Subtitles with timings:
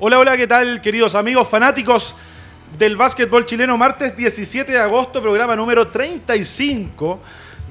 [0.00, 2.14] Hola, hola, ¿qué tal, queridos amigos fanáticos
[2.78, 3.76] del básquetbol chileno?
[3.76, 7.18] Martes 17 de agosto, programa número 35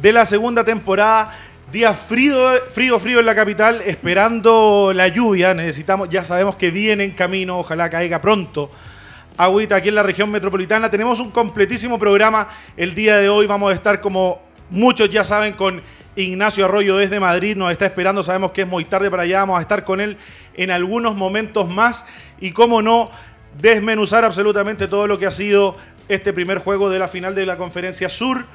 [0.02, 1.34] de la segunda temporada.
[1.71, 2.35] Día frío,
[2.70, 5.53] frío, frío en la capital, esperando la lluvia.
[5.53, 8.70] Necesitamos, ya sabemos que viene en camino, ojalá caiga pronto.
[9.38, 10.89] Agüita aquí en la región metropolitana.
[10.89, 13.48] Tenemos un completísimo programa el día de hoy.
[13.48, 15.81] Vamos a estar, como muchos ya saben, con
[16.23, 17.55] Ignacio Arroyo desde Madrid.
[17.55, 18.23] Nos está esperando.
[18.23, 19.39] Sabemos que es muy tarde para allá.
[19.39, 20.17] Vamos a estar con él
[20.55, 22.05] en algunos momentos más
[22.40, 23.12] y, cómo no,
[23.59, 25.77] desmenuzar absolutamente todo lo que ha sido
[26.09, 28.45] este primer juego de la final de la Conferencia Sur,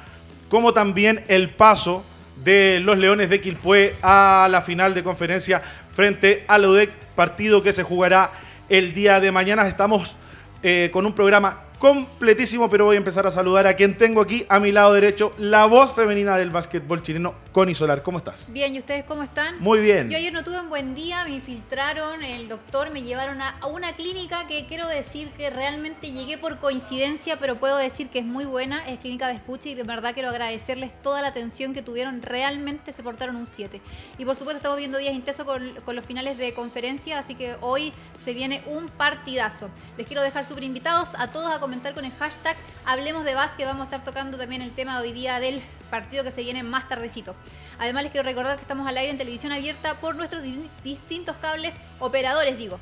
[0.49, 2.03] como también el paso
[2.43, 5.61] de los Leones de Quilpué a la final de conferencia
[5.91, 8.31] frente a la UDEC, partido que se jugará
[8.69, 9.67] el día de mañana.
[9.67, 10.17] Estamos
[10.63, 14.45] eh, con un programa completísimo, pero voy a empezar a saludar a quien tengo aquí
[14.49, 18.01] a mi lado derecho, la voz femenina del básquetbol chileno, Connie Solar.
[18.01, 18.51] ¿Cómo estás?
[18.51, 19.59] Bien, ¿y ustedes cómo están?
[19.59, 20.09] Muy bien.
[20.09, 23.93] Yo ayer no tuve un buen día, me infiltraron, el doctor me llevaron a una
[23.93, 28.45] clínica que quiero decir que realmente llegué por coincidencia, pero puedo decir que es muy
[28.45, 32.91] buena, es Clínica Vespucci y de verdad quiero agradecerles toda la atención que tuvieron, realmente
[32.91, 33.79] se portaron un 7.
[34.17, 37.55] Y por supuesto estamos viendo días intensos con, con los finales de conferencia, así que
[37.61, 37.93] hoy
[38.25, 39.69] se viene un partidazo.
[39.95, 43.67] Les quiero dejar súper invitados a todos a comentar con el hashtag Hablemos de Básquet.
[43.67, 46.63] Vamos a estar tocando también el tema de hoy día del partido que se viene
[46.63, 47.35] más tardecito.
[47.79, 50.43] Además les quiero recordar que estamos al aire en televisión abierta por nuestros
[50.83, 52.79] distintos cables operadores, digo.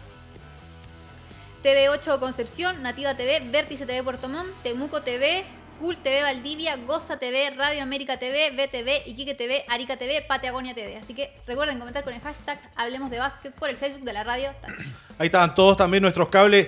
[1.64, 5.46] TV8 Concepción, Nativa TV, Vértice TV Puerto Montt, Temuco TV,
[5.80, 10.98] Cool TV Valdivia, Goza TV, Radio América TV, BTV, Iquique TV, Arica TV, Patagonia TV.
[10.98, 14.24] Así que recuerden comentar con el hashtag Hablemos de Básquet por el Facebook de la
[14.24, 14.52] radio.
[15.18, 16.68] Ahí estaban todos también nuestros cables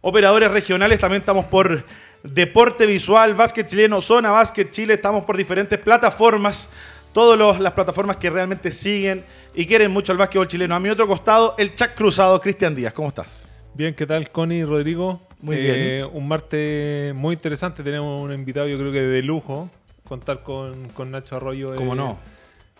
[0.00, 0.98] operadores regionales.
[0.98, 1.84] También estamos por
[2.22, 4.94] Deporte Visual, Básquet Chileno, Zona Básquet Chile.
[4.94, 6.70] Estamos por diferentes plataformas.
[7.16, 10.74] Todas las plataformas que realmente siguen y quieren mucho el básquetbol chileno.
[10.74, 12.92] A mi otro costado, el chat cruzado, Cristian Díaz.
[12.92, 13.48] ¿Cómo estás?
[13.72, 15.22] Bien, ¿qué tal, Connie Rodrigo?
[15.40, 15.74] Muy bien.
[15.76, 17.82] Eh, un martes muy interesante.
[17.82, 19.70] Tenemos un invitado, yo creo que de lujo.
[20.06, 21.74] Contar con, con Nacho Arroyo.
[21.74, 22.18] ¿Cómo eh, no?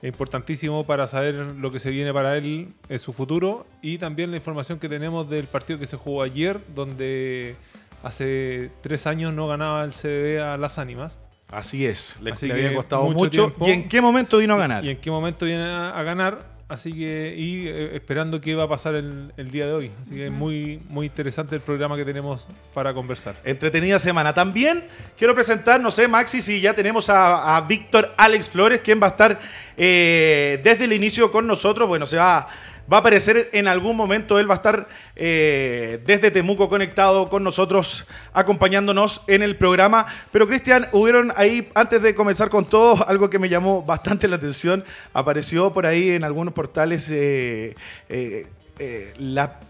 [0.03, 4.33] Es importantísimo para saber lo que se viene para él en su futuro y también
[4.33, 7.57] la información que tenemos del partido que se jugó ayer, donde
[8.03, 11.19] hace tres años no ganaba el CDB a las ánimas.
[11.57, 13.31] Así es, le, Así le que había costado mucho mucho.
[13.47, 13.67] tiempo.
[13.67, 14.85] ¿Y en qué momento vino a ganar?
[14.85, 16.55] ¿Y en qué momento viene a, a ganar?
[16.69, 19.91] Así que, y eh, esperando qué va a pasar el, el día de hoy.
[20.03, 23.37] Así que es muy, muy interesante el programa que tenemos para conversar.
[23.45, 24.35] Entretenida semana.
[24.35, 24.85] También
[25.17, 29.07] quiero presentar, no sé, Maxi, si ya tenemos a, a Víctor Alex Flores, quien va
[29.07, 29.41] a estar
[29.77, 31.89] eh, desde el inicio con nosotros.
[31.89, 32.49] Bueno, se va,
[32.93, 34.39] va a aparecer en algún momento.
[34.39, 40.07] Él va a estar eh, desde Temuco conectado con nosotros, acompañándonos en el programa.
[40.33, 44.37] Pero, Cristian, hubieron ahí, antes de comenzar con todo, algo que me llamó bastante la
[44.37, 44.85] atención.
[45.13, 47.75] Apareció por ahí en algunos portales eh,
[48.09, 49.61] eh, la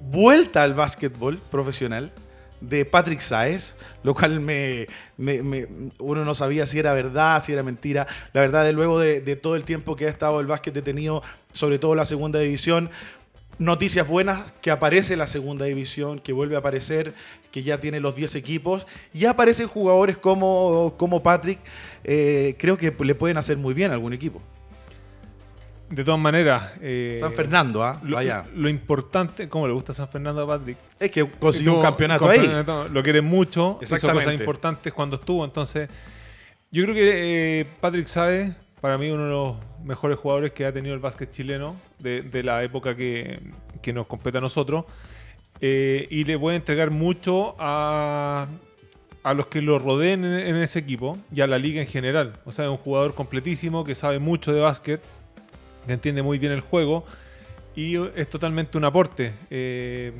[0.00, 2.12] vuelta al básquetbol profesional
[2.60, 4.86] de Patrick Saez, lo cual me,
[5.98, 8.06] uno no sabía si era verdad, si era mentira.
[8.32, 11.22] La verdad, de luego de, de todo el tiempo que ha estado el básquet detenido,
[11.52, 12.90] sobre todo la segunda división,
[13.60, 17.14] noticias buenas, que aparece la segunda división, que vuelve a aparecer,
[17.52, 21.60] que ya tiene los 10 equipos, y aparecen jugadores como, como Patrick,
[22.02, 24.40] eh, creo que le pueden hacer muy bien a algún equipo.
[25.90, 28.00] De todas maneras, eh, San Fernando, ¿ah?
[28.04, 28.46] lo, Vaya.
[28.54, 30.78] lo importante, ¿cómo le gusta San Fernando a Patrick?
[31.00, 32.48] Es que consiguió un campeonato ahí.
[32.92, 35.44] Lo quiere mucho, hizo cosas importantes cuando estuvo.
[35.44, 35.88] Entonces,
[36.70, 40.72] yo creo que eh, Patrick Sae, para mí, uno de los mejores jugadores que ha
[40.72, 43.40] tenido el básquet chileno de, de la época que,
[43.82, 44.84] que nos compete a nosotros.
[45.60, 48.46] Eh, y le puede entregar mucho a,
[49.24, 52.34] a los que lo rodeen en, en ese equipo y a la liga en general.
[52.44, 55.02] O sea, es un jugador completísimo que sabe mucho de básquet,
[55.88, 57.04] entiende muy bien el juego
[57.74, 59.32] y es totalmente un aporte.
[59.50, 60.12] Eh,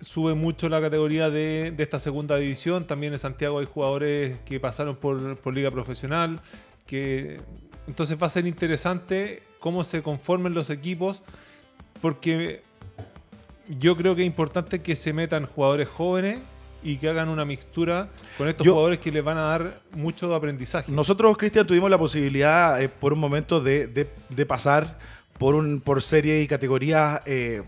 [0.00, 2.86] sube mucho la categoría de, de esta segunda división.
[2.86, 6.40] También en Santiago hay jugadores que pasaron por, por liga profesional.
[6.86, 7.40] Que,
[7.86, 11.22] entonces va a ser interesante cómo se conformen los equipos
[12.00, 12.62] porque
[13.68, 16.40] yo creo que es importante que se metan jugadores jóvenes
[16.82, 18.08] y que hagan una mixtura
[18.38, 20.90] con estos Yo- jugadores que les van a dar mucho aprendizaje.
[20.92, 24.98] Nosotros, Cristian, tuvimos la posibilidad eh, por un momento de, de- de pasar
[25.38, 27.62] por, un, por serie y categorías eh,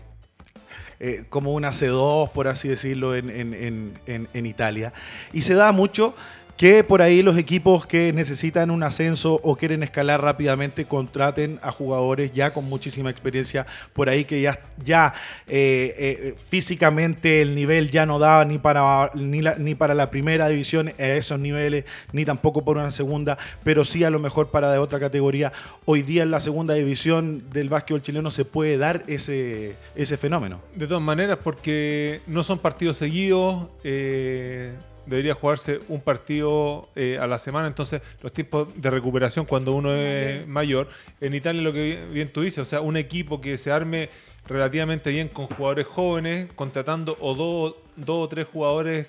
[0.99, 4.93] eh, como una C2, por así decirlo, en, en- en- en- en Italia.
[5.33, 6.15] Y se da mucho
[6.57, 11.71] que por ahí los equipos que necesitan un ascenso o quieren escalar rápidamente contraten a
[11.71, 15.13] jugadores ya con muchísima experiencia por ahí que ya, ya
[15.47, 20.47] eh, eh, físicamente el nivel ya no daba ni para, ni, ni para la primera
[20.47, 24.71] división a esos niveles, ni tampoco por una segunda, pero sí a lo mejor para
[24.71, 25.51] de otra categoría.
[25.85, 30.61] Hoy día en la segunda división del básquetbol chileno se puede dar ese, ese fenómeno.
[30.73, 33.67] De todas maneras, porque no son partidos seguidos.
[33.83, 34.73] Eh,
[35.05, 39.93] debería jugarse un partido eh, a la semana, entonces los tiempos de recuperación cuando uno
[39.93, 40.87] es mayor,
[41.21, 44.09] en Italia lo que bien tú dices, o sea, un equipo que se arme
[44.47, 49.07] relativamente bien con jugadores jóvenes, contratando o dos, dos o tres jugadores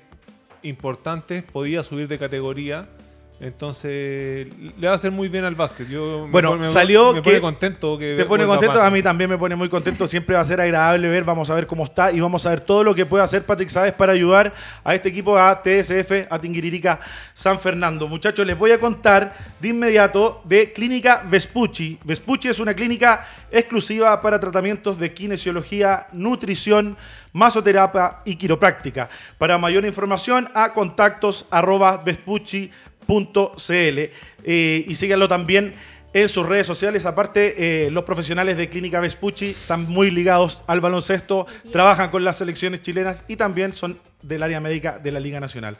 [0.62, 2.88] importantes, podía subir de categoría
[3.38, 4.48] entonces,
[4.78, 5.86] le va a hacer muy bien al básquet.
[5.86, 7.98] Yo bueno, salió me pone contento.
[7.98, 10.08] Que te pone contento, a mí también me pone muy contento.
[10.08, 12.60] Siempre va a ser agradable ver, vamos a ver cómo está y vamos a ver
[12.60, 16.38] todo lo que puede hacer Patrick Sáez para ayudar a este equipo, a TSF, a
[16.38, 16.98] Tinguiririca
[17.34, 18.08] San Fernando.
[18.08, 21.98] Muchachos, les voy a contar de inmediato de Clínica Vespucci.
[22.04, 26.96] Vespucci es una clínica exclusiva para tratamientos de kinesiología, nutrición,
[27.34, 29.10] masoterapia y quiropráctica.
[29.36, 33.98] Para mayor información, a contactos arroba vespucci.com .cl
[34.44, 35.74] eh, y síganlo también
[36.12, 37.04] en sus redes sociales.
[37.04, 42.38] Aparte, eh, los profesionales de Clínica Vespucci están muy ligados al baloncesto, trabajan con las
[42.38, 45.76] selecciones chilenas y también son del área médica de la Liga Nacional.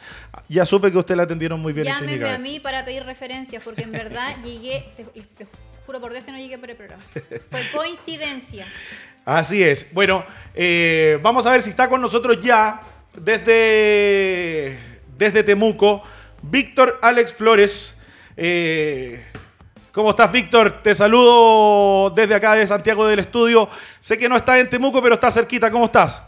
[0.49, 3.05] Ya supe que usted la atendieron muy bien Llámeme en Clínica a mí para pedir
[3.05, 5.06] referencias, porque en verdad llegué, te,
[5.87, 7.02] juro por Dios que no llegué por el programa.
[7.50, 8.67] Fue coincidencia.
[9.25, 9.87] Así es.
[9.93, 10.25] Bueno,
[10.55, 12.82] eh, vamos a ver si está con nosotros ya
[13.17, 14.78] desde,
[15.17, 16.02] desde Temuco.
[16.42, 17.94] Víctor Alex Flores.
[18.36, 19.24] Eh,
[19.92, 20.82] ¿Cómo estás, Víctor?
[20.82, 23.68] Te saludo desde acá de Santiago del Estudio.
[24.00, 25.70] Sé que no estás en Temuco, pero estás cerquita.
[25.70, 26.22] ¿Cómo estás?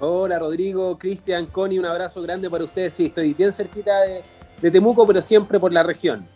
[0.00, 2.94] Hola, Rodrigo, Cristian, Connie, un abrazo grande para ustedes.
[2.94, 3.92] Sí, estoy bien cerquita
[4.60, 6.28] de Temuco, pero siempre por la región.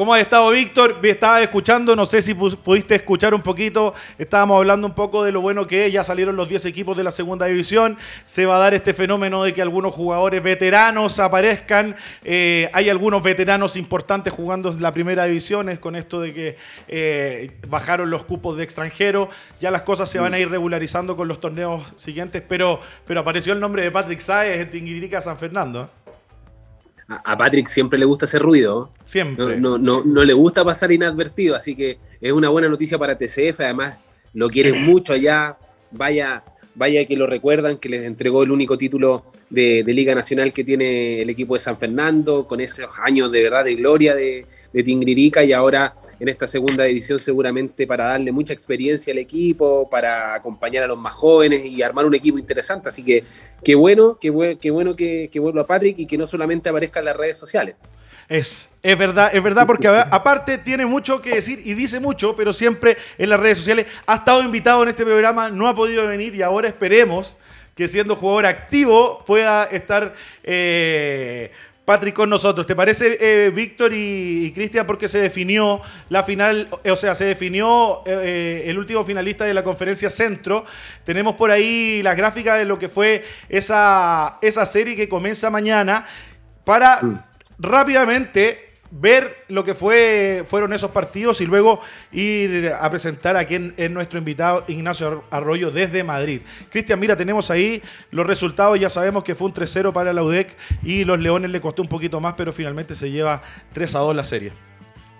[0.00, 0.98] ¿Cómo has estado, Víctor?
[1.02, 3.92] Estaba escuchando, no sé si pudiste escuchar un poquito.
[4.16, 5.92] Estábamos hablando un poco de lo bueno que es.
[5.92, 7.98] Ya salieron los 10 equipos de la segunda división.
[8.24, 11.96] Se va a dar este fenómeno de que algunos jugadores veteranos aparezcan.
[12.24, 15.68] Eh, hay algunos veteranos importantes jugando en la primera división.
[15.68, 16.56] Es con esto de que
[16.88, 19.28] eh, bajaron los cupos de extranjeros.
[19.60, 22.42] Ya las cosas se van a ir regularizando con los torneos siguientes.
[22.48, 25.90] Pero, pero apareció el nombre de Patrick Sáez en Tinguirica San Fernando
[27.10, 28.90] a Patrick siempre le gusta hacer ruido.
[29.04, 29.56] Siempre.
[29.56, 33.60] No, no, no, le gusta pasar inadvertido, así que es una buena noticia para TCF.
[33.60, 33.96] Además,
[34.32, 35.56] lo quieren mucho allá.
[35.90, 36.44] Vaya,
[36.76, 41.22] vaya que lo recuerdan, que les entregó el único título de, Liga Nacional que tiene
[41.22, 45.42] el equipo de San Fernando, con esos años de verdad de gloria de, de Tingririca
[45.42, 50.84] y ahora en esta segunda división seguramente para darle mucha experiencia al equipo, para acompañar
[50.84, 52.88] a los más jóvenes y armar un equipo interesante.
[52.88, 53.24] Así que
[53.64, 57.38] qué bueno, qué, bueno que, vuelva Patrick y que no solamente aparezca en las redes
[57.38, 57.74] sociales.
[58.28, 62.52] Es, es verdad, es verdad, porque aparte tiene mucho que decir y dice mucho, pero
[62.52, 66.36] siempre en las redes sociales ha estado invitado en este programa, no ha podido venir
[66.36, 67.36] y ahora esperemos
[67.74, 70.14] que siendo jugador activo pueda estar
[70.44, 71.50] eh,
[71.90, 72.66] Patrick con nosotros.
[72.68, 78.04] ¿Te parece, eh, Víctor y, Cristian, porque se definió la final, o sea, se definió
[78.06, 80.64] eh, el último finalista de la conferencia Centro?
[81.02, 86.06] Tenemos por ahí las gráficas de lo que fue esa, esa serie que comienza mañana
[86.62, 87.00] para
[87.58, 91.80] rápidamente ver lo que fue, fueron esos partidos y luego
[92.12, 96.40] ir a presentar a quien es nuestro invitado Ignacio Arroyo desde Madrid.
[96.70, 100.56] Cristian, mira, tenemos ahí los resultados, ya sabemos que fue un 3-0 para la UDEC
[100.82, 103.42] y los Leones le costó un poquito más, pero finalmente se lleva
[103.74, 104.52] 3-2 la serie.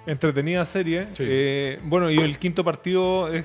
[0.07, 1.07] Entretenida serie.
[1.19, 3.45] Eh, bueno, y el quinto partido es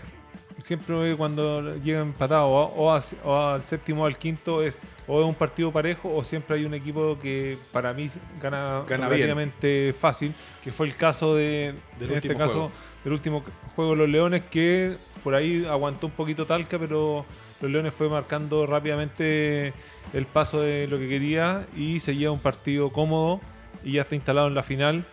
[0.58, 5.72] siempre cuando llega empatado o, al séptimo o al quinto es o es un partido
[5.72, 8.10] parejo o siempre hay un equipo que para mí
[8.42, 10.34] gana, relativamente fácil,
[10.64, 12.72] que fue el caso de, en este caso
[13.04, 13.44] del último
[13.76, 17.26] juego de los Leones que por ahí aguantó un poquito Talca, pero
[17.62, 19.74] los Leones fue marcando rápidamente
[20.14, 23.42] el paso de lo que quería y seguía un partido cómodo
[23.84, 25.04] y ya está instalado en la final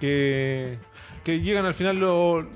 [0.00, 0.78] que,
[1.24, 2.46] que llegan al final los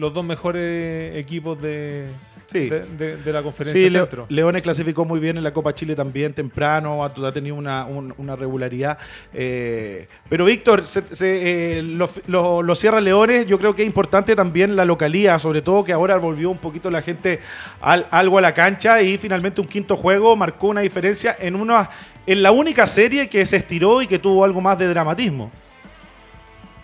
[0.00, 2.06] los dos mejores equipos de,
[2.50, 4.24] de, la conferencia sí, centro.
[4.30, 8.96] Leones clasificó muy bien en la Copa Chile también temprano, ha, tenido una, regularidad.
[9.34, 10.82] Eh, pero Víctor,
[11.20, 11.82] eh,
[12.26, 16.16] los Sierra Leones, yo creo que es importante también la localía, sobre todo que ahora
[16.16, 17.40] volvió un poquito la gente
[17.82, 21.90] algo a la cancha y finalmente un quinto juego marcó una diferencia en, una,
[22.26, 25.50] en la única serie que se estiró y que tuvo algo más de dramatismo.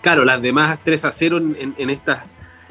[0.03, 2.19] Claro, las demás 3 a 0 en, en estas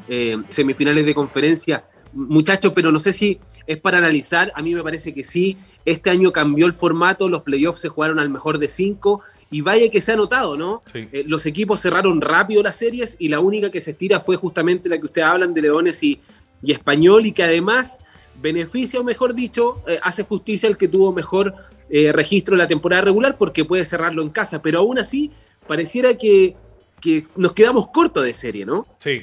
[0.08, 1.84] eh, semifinales de conferencia.
[2.12, 6.08] Muchachos, pero no sé si es para analizar, a mí me parece que sí, este
[6.08, 9.20] año cambió el formato, los playoffs se jugaron al mejor de cinco
[9.50, 10.80] y vaya que se ha notado, ¿no?
[10.90, 11.08] Sí.
[11.12, 14.88] Eh, los equipos cerraron rápido las series y la única que se estira fue justamente
[14.88, 16.20] la que ustedes hablan de Leones y,
[16.62, 18.00] y Español y que además
[18.40, 21.54] beneficia, o mejor dicho, eh, hace justicia al que tuvo mejor
[21.88, 25.30] eh, registro en la temporada regular porque puede cerrarlo en casa, pero aún así
[25.66, 26.56] pareciera que,
[27.00, 28.86] que nos quedamos cortos de serie, ¿no?
[28.98, 29.22] Sí,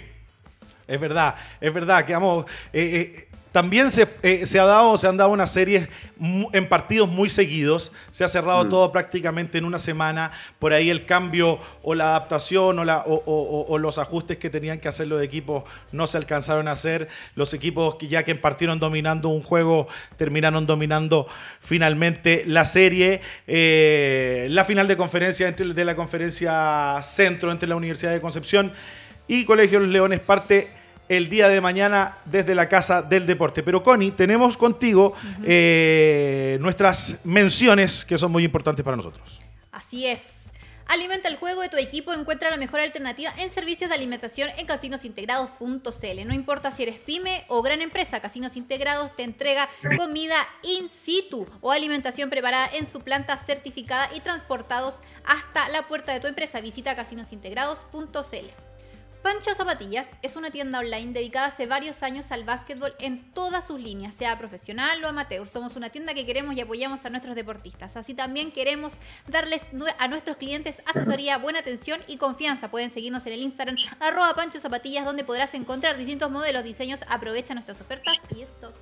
[0.88, 2.46] es verdad, es verdad, quedamos...
[2.74, 5.88] eh, eh, también se, eh, se ha dado, se han dado unas series
[6.54, 7.92] en partidos muy seguidos.
[8.10, 8.70] Se ha cerrado Mm.
[8.70, 10.32] todo prácticamente en una semana.
[10.58, 14.38] Por ahí el cambio o la adaptación o, la- o- o- o- o los ajustes
[14.40, 17.10] que tenían que hacer los equipos no se alcanzaron a hacer.
[17.36, 19.88] Los equipos que ya que partieron dominando un juego
[20.18, 21.28] terminaron dominando
[21.60, 23.22] finalmente la serie.
[23.46, 28.74] Eh, la final de conferencia entre, de la conferencia centro entre la Universidad de Concepción
[29.28, 30.70] y Colegio Los Leones parte
[31.10, 33.64] el día de mañana desde la Casa del Deporte.
[33.64, 35.14] Pero Connie, tenemos contigo
[35.44, 39.42] eh, nuestras menciones que son muy importantes para nosotros.
[39.72, 40.22] Así es.
[40.86, 44.68] Alimenta el juego de tu equipo, encuentra la mejor alternativa en servicios de alimentación en
[44.68, 46.28] casinosintegrados.cl.
[46.28, 51.48] No importa si eres pyme o gran empresa, Casinos Integrados te entrega comida in situ
[51.62, 56.60] o alimentación preparada en su planta certificada y transportados hasta la puerta de tu empresa.
[56.60, 58.73] Visita casinosintegrados.cl.
[59.24, 63.80] Pancho Zapatillas es una tienda online dedicada hace varios años al básquetbol en todas sus
[63.80, 65.48] líneas, sea profesional o amateur.
[65.48, 67.96] Somos una tienda que queremos y apoyamos a nuestros deportistas.
[67.96, 68.96] Así también queremos
[69.30, 69.62] darles
[69.98, 72.70] a nuestros clientes asesoría, buena atención y confianza.
[72.70, 77.00] Pueden seguirnos en el Instagram arroba Pancho Zapatillas donde podrás encontrar distintos modelos, diseños.
[77.08, 78.74] Aprovecha nuestras ofertas y esto.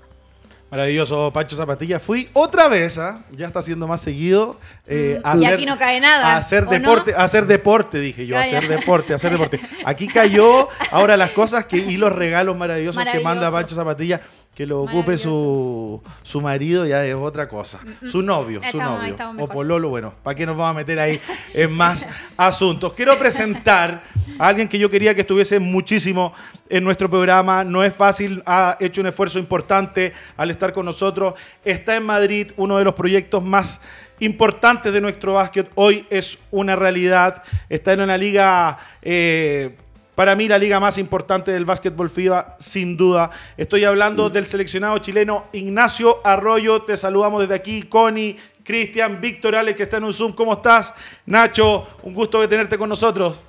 [0.72, 2.00] Maravilloso Pancho Zapatilla.
[2.00, 3.24] Fui otra vez, ¿ah?
[3.32, 4.58] ya está haciendo más seguido.
[4.88, 5.36] eh, a.
[5.38, 7.18] Y hacer- aquí no cae nada, A hacer ¿o deporte, no?
[7.18, 8.58] a hacer deporte, dije yo, a Ya, ya.
[8.60, 9.60] hacer deporte, a hacer deporte.
[9.84, 13.52] Aquí cayó ahora las cosas que, y los regalos maravillosos que manda.
[13.52, 14.22] Pancho Zapatilla.
[14.62, 17.80] Que lo ocupe su, su marido ya es otra cosa.
[18.06, 19.12] Su novio, su Estamos- novio.
[19.12, 21.20] estamos O pololo, bueno, ¿para qué nos vamos a meter ahí
[21.56, 22.06] en más
[22.38, 22.94] asuntos?
[22.94, 24.04] Quiero presentar
[24.38, 26.32] a alguien que yo quería que estuviese muchísimo
[26.70, 27.64] en nuestro programa.
[27.64, 31.34] No es fácil, ha hecho un esfuerzo importante al estar con nosotros.
[31.66, 33.82] Está en Madrid, uno de los proyectos más
[34.20, 35.72] importantes de nuestro básquet.
[35.74, 37.42] Hoy es una realidad.
[37.68, 38.78] Está en una liga...
[39.02, 39.76] eh,
[40.22, 43.32] para mí la liga más importante del básquetbol FIBA, sin duda.
[43.58, 46.84] Estoy hablando del seleccionado chileno Ignacio Arroyo.
[46.84, 50.34] Te saludamos desde aquí, Connie, Cristian, Víctor, Alex, que está en un Zoom.
[50.34, 50.94] ¿Cómo estás?
[51.26, 53.40] Nacho, un gusto de tenerte con nosotros.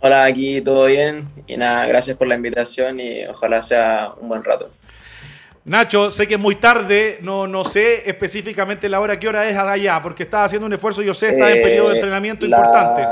[0.00, 4.42] Hola, aquí todo bien y nada, gracias por la invitación y ojalá sea un buen
[4.42, 4.70] rato.
[5.66, 9.58] Nacho, sé que es muy tarde, no, no sé específicamente la hora, qué hora es
[9.58, 13.02] allá, porque estás haciendo un esfuerzo, yo sé, estás en Eh, periodo de entrenamiento importante.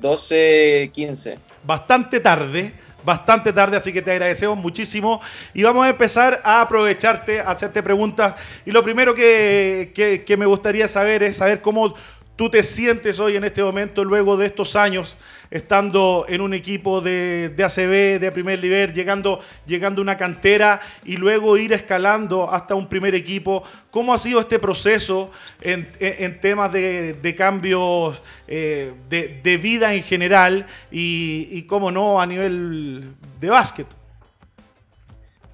[0.00, 1.38] Las 12.15.
[1.64, 2.72] bastante tarde,
[3.04, 5.20] bastante tarde, así que te agradecemos muchísimo
[5.54, 8.34] y vamos a empezar a aprovecharte, a hacerte preguntas.
[8.64, 11.94] Y lo primero que, que- que me gustaría saber es saber cómo
[12.36, 15.16] tú te sientes hoy en este momento, luego de estos años,
[15.50, 20.80] estando en un equipo de, de ACB, de primer nivel, llegando, llegando a una cantera
[21.04, 23.62] y luego ir escalando hasta un primer equipo.
[23.90, 29.94] ¿Cómo ha sido este proceso en, en- temas de, de cambios eh, de, de vida
[29.94, 33.86] en general y, y, cómo no, a nivel de básquet?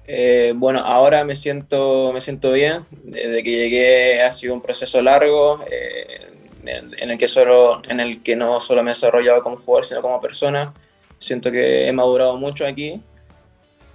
[0.05, 2.85] Eh, bueno, ahora me siento, me siento bien.
[3.03, 6.38] Desde que llegué ha sido un proceso largo eh,
[6.77, 9.85] en, en el que solo, en el que no solo me he desarrollado como jugador,
[9.85, 10.73] sino como persona.
[11.17, 13.01] Siento que he madurado mucho aquí.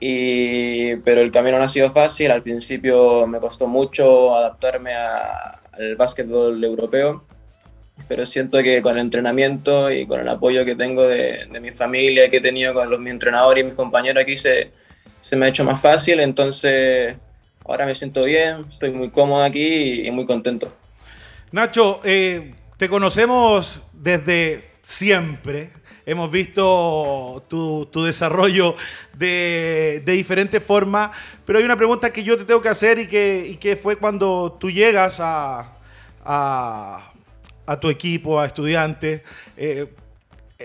[0.00, 2.31] Y, pero el camino no ha sido fácil.
[2.31, 7.25] Al principio me costó mucho adaptarme a- al básquetbol europeo.
[8.09, 11.71] Pero siento que con el entrenamiento y con el apoyo que tengo de, de mi
[11.71, 14.73] familia, que he tenido con los, mi entrenador y mis compañeros aquí, se,
[15.21, 17.16] se me ha hecho más fácil, entonces
[17.64, 20.73] ahora me siento bien, estoy muy cómodo aquí y, y muy contento.
[21.52, 25.71] Nacho, eh, te conocemos desde siempre.
[26.07, 28.75] Hemos visto tu, tu desarrollo
[29.14, 31.11] de, de diferentes formas,
[31.47, 33.97] pero hay una pregunta que yo te tengo que hacer y que, y que fue
[33.97, 35.78] cuando tú llegas a,
[36.25, 37.12] a,
[37.64, 39.23] a tu equipo, a estudiantes.
[39.57, 39.87] eh,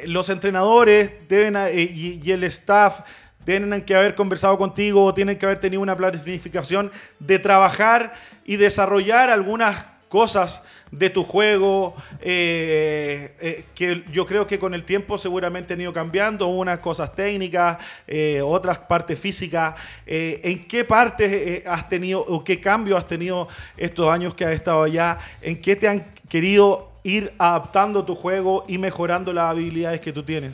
[0.06, 3.02] los entrenadores deben, eh, y, y el staff
[3.46, 8.14] tienen que haber conversado contigo o tienen que haber tenido una planificación de trabajar
[8.46, 14.84] y desarrollar algunas cosas de tu juego eh, eh, que yo creo que con el
[14.84, 17.78] tiempo seguramente han ido cambiando, unas cosas técnicas,
[18.08, 19.76] eh, otras partes físicas.
[20.06, 24.84] ¿En qué partes has tenido o qué cambio has tenido estos años que has estado
[24.84, 25.20] allá?
[25.42, 30.24] ¿En qué te han querido ir adaptando tu juego y mejorando las habilidades que tú
[30.24, 30.54] tienes?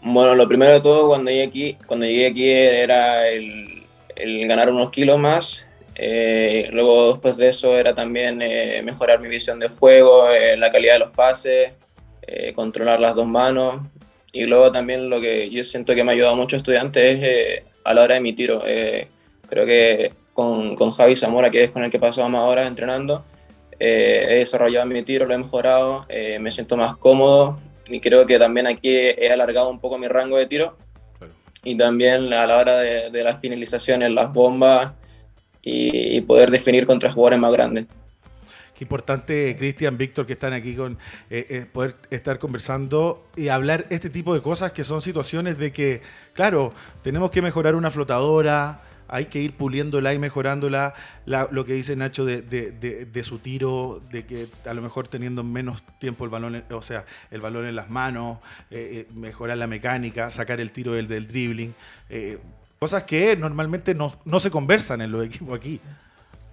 [0.00, 3.82] Bueno, lo primero de todo cuando llegué aquí, cuando llegué aquí era el
[4.46, 9.58] ganar unos kilos más Eh, luego después de eso era también eh, mejorar mi visión
[9.58, 11.72] de juego, eh, la calidad de los pases,
[12.54, 13.82] controlar las dos manos.
[14.32, 17.92] Y luego también lo que yo siento que me ha ayudado mucho estudiantes es a
[17.92, 18.62] la hora de mi tiro.
[19.46, 23.24] creo que con, con, Javi Zamora, que es con el que pasamos ahora entrenando,
[23.78, 26.06] he desarrollado mi tiro, lo he mejorado,
[26.40, 27.58] me siento más cómodo
[27.88, 30.78] y creo que también aquí he alargado un poco mi rango de tiro.
[31.64, 34.92] Y también a la hora de, de las finalizaciones, las bombas,
[35.62, 37.86] y, poder definir contra jugadores más grandes.
[38.76, 40.98] Qué importante, Cristian, Víctor, que están aquí con
[41.30, 45.72] eh, eh, poder estar conversando y hablar este tipo de cosas que son situaciones de
[45.72, 46.02] que,
[46.32, 50.94] claro, tenemos que mejorar una flotadora, hay que ir puliéndola y mejorándola.
[51.26, 56.24] lo que dice Nacho de, su tiro, de que a lo mejor teniendo menos tiempo
[56.24, 58.38] el balón, o sea, el balón en las manos,
[58.70, 61.74] eh, mejorar la mecánica, sacar el tiro del, del dribbling.
[62.82, 65.78] Cosas que normalmente no, se conversan en los equipos aquí.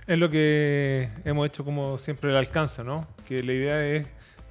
[0.05, 3.07] Es lo que hemos hecho como siempre el alcance, ¿no?
[3.25, 4.05] Que la idea es,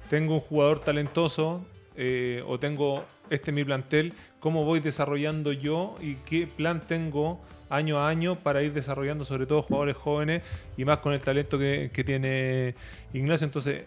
[0.09, 6.15] tengo un jugador talentoso eh, o tengo este mi plantel, ¿cómo voy desarrollando yo y
[6.15, 10.43] qué plan tengo año a año para ir desarrollando sobre todo jugadores jóvenes
[10.75, 12.75] y más con el talento que, que tiene
[13.13, 13.45] Ignacio?
[13.45, 13.85] Entonces,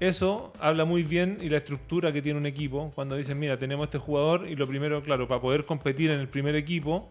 [0.00, 3.84] eso habla muy bien y la estructura que tiene un equipo cuando dicen, mira, tenemos
[3.84, 7.08] este jugador y lo primero, claro, para poder competir en el primer equipo,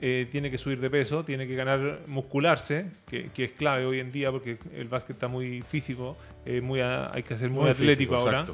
[0.00, 4.10] eh, tiene que subir de peso, tiene que ganar, muscularse, que, es clave hoy en
[4.10, 8.44] día porque el básquet está muy físico, eh, muy hay que ser muy, atlético ahora.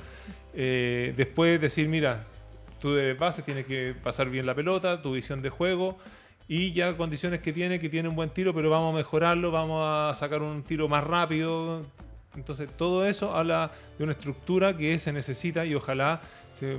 [0.53, 2.27] Eh, después decir, mira,
[2.79, 5.99] tú de base tienes que pasar bien la pelota, tu visión de juego
[6.47, 9.83] y ya condiciones que tiene, que tiene un buen tiro, pero vamos a mejorarlo, vamos
[9.87, 11.87] a sacar un tiro más rápido.
[12.37, 16.21] Entonces todo eso habla de una estructura que se necesita y ojalá
[16.53, 16.79] se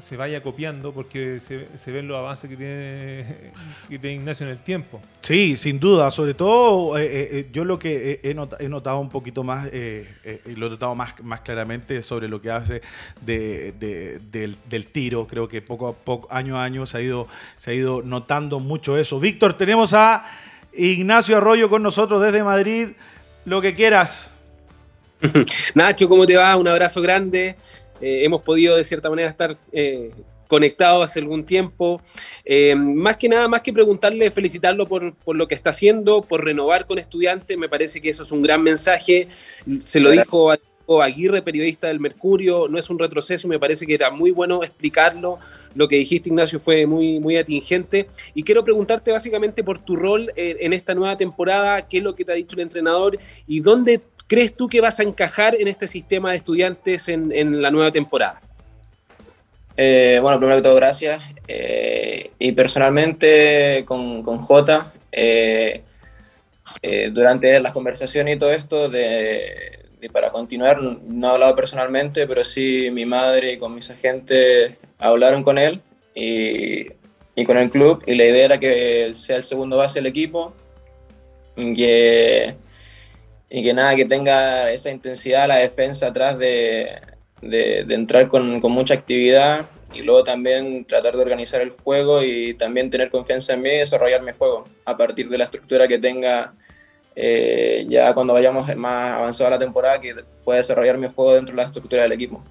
[0.00, 3.52] se vaya copiando porque se, ven los avances que tiene,
[3.88, 5.00] que Ignacio en el tiempo.
[5.20, 6.10] Sí, sin duda.
[6.10, 10.66] Sobre todo, eh, eh, eh, yo lo que he, notado, un poquito más, y lo
[10.66, 12.82] he notado más, más claramente sobre lo que hace
[13.20, 15.26] del, tiro.
[15.26, 18.60] Creo que poco a poco, año a año, se ha ido, se ha ido notando
[18.60, 19.20] mucho eso.
[19.20, 20.24] Víctor, tenemos a
[20.72, 22.88] Ignacio Arroyo con nosotros desde Madrid.
[23.44, 24.30] Lo que quieras.
[25.74, 26.56] Nacho, ¿cómo te va?
[26.56, 27.56] Un abrazo grande.
[28.00, 30.10] Eh, hemos podido de cierta manera estar eh,
[30.48, 32.00] conectados hace algún tiempo.
[32.44, 36.86] Eh, más que nada, más que preguntarle, felicitarlo por, lo que está haciendo, por renovar
[36.86, 39.28] con estudiantes, me parece que eso es un gran mensaje.
[39.82, 40.58] Se lo dijo a
[41.04, 45.38] Aguirre, periodista del Mercurio, no es un retroceso, me parece que era muy bueno explicarlo.
[45.76, 48.08] Lo que dijiste, Ignacio, fue muy, muy atingente.
[48.34, 52.24] Y quiero preguntarte básicamente por tu rol en esta nueva temporada, qué es lo que
[52.24, 55.88] te ha dicho el entrenador y dónde crees tú que vas a encajar en este
[55.88, 58.40] sistema de estudiantes en, la nueva temporada?
[59.76, 61.20] Eh, bueno, primero que todo, gracias.
[61.48, 65.82] Eh, y personalmente con, con Jota, eh,
[67.10, 69.80] durante las conversaciones y todo esto, de,
[70.12, 75.42] para continuar, no he hablado personalmente, pero sí mi madre y con mis agentes hablaron
[75.42, 75.80] con él
[76.14, 76.86] y,
[77.34, 78.04] y con el club.
[78.06, 80.54] Y la idea era que sea el segundo base del equipo,
[81.56, 82.54] que
[83.50, 87.00] y que nada, que tenga esa intensidad la defensa atrás de,
[87.42, 92.54] de, entrar con, con, mucha actividad y luego también tratar de organizar el juego y
[92.54, 95.98] también tener confianza en mí y desarrollar mi juego a partir de la estructura que
[95.98, 96.54] tenga
[97.16, 101.56] eh, ya cuando vayamos más avanzada la temporada que pueda desarrollar mi juego dentro de
[101.62, 102.42] la estructura del equipo.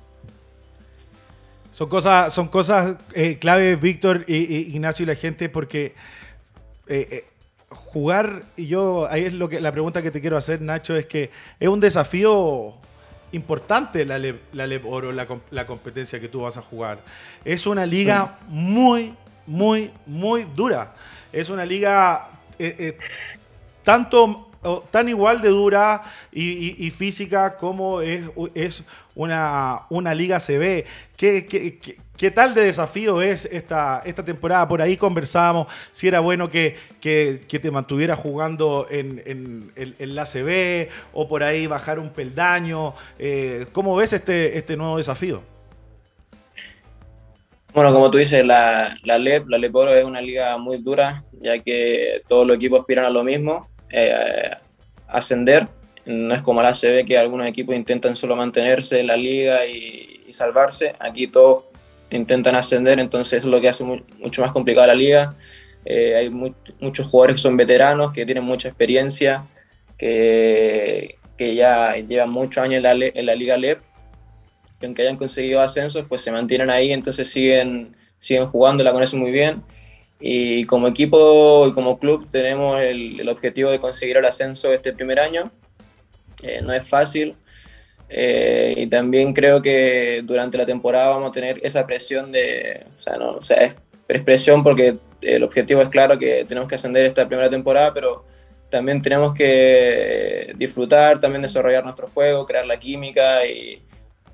[1.71, 4.35] Son cosas, son cosas eh, claves, Víctor, y,
[4.73, 5.93] Ignacio y la gente, porque
[6.87, 7.23] eh, eh
[7.69, 11.05] jugar, y yo, ahí es lo que la pregunta que te quiero hacer, Nacho, es
[11.05, 12.73] que es un desafío
[13.31, 16.99] importante la LEP, la Oro, la, competencia que tú vas a jugar.
[17.45, 19.13] Es una liga muy,
[19.45, 20.95] muy, muy dura.
[21.31, 22.97] Es una liga eh, eh,
[23.83, 24.45] tanto
[24.91, 26.03] tan igual de dura
[26.33, 28.83] y, física como es, es
[29.15, 30.85] una, una liga CB.
[31.15, 34.67] ¿Qué, qué, qué ¿Qué tal de desafío es esta, esta temporada?
[34.67, 41.43] Por ahí conversábamos si era bueno que, te mantuvieras jugando en, la CB o por
[41.43, 42.93] ahí bajar un peldaño.
[43.17, 45.41] Eh, ¿Cómo ves este, este nuevo desafío?
[47.73, 51.23] Bueno, como tú dices, la, la LEP, la LEP Oro es una liga muy dura,
[51.39, 54.57] ya que todos los equipos aspiran a lo mismo, eh,
[55.07, 55.69] ascender.
[56.05, 60.25] No es como la CB, que algunos equipos intentan solo mantenerse en la liga y
[60.33, 60.95] salvarse.
[60.99, 61.68] Aquí todos
[62.09, 65.35] intentan ascender, entonces es lo que hace mucho más complicada la liga.
[65.85, 69.47] Eh, hay muchos jugadores que son veteranos, que tienen mucha experiencia,
[69.97, 73.79] que, que ya llevan muchos años en la, en la liga LEP,
[74.79, 79.19] que aunque hayan conseguido ascensos, pues se mantienen ahí, entonces siguen, siguen jugando, la conocen
[79.19, 79.63] muy bien.
[80.21, 85.19] y como equipo y como club tenemos el, objetivo de conseguir el ascenso este primer
[85.19, 85.51] año.
[86.43, 87.35] Eh, no es fácil
[88.09, 92.99] eh, y también creo que durante la temporada vamos a tener esa presión de, o
[92.99, 97.05] sea, no, o sea, es presión porque el objetivo es claro que tenemos que ascender
[97.05, 98.25] esta primera temporada, pero
[98.69, 103.81] también tenemos que disfrutar, también desarrollar nuestro juego, crear la química y,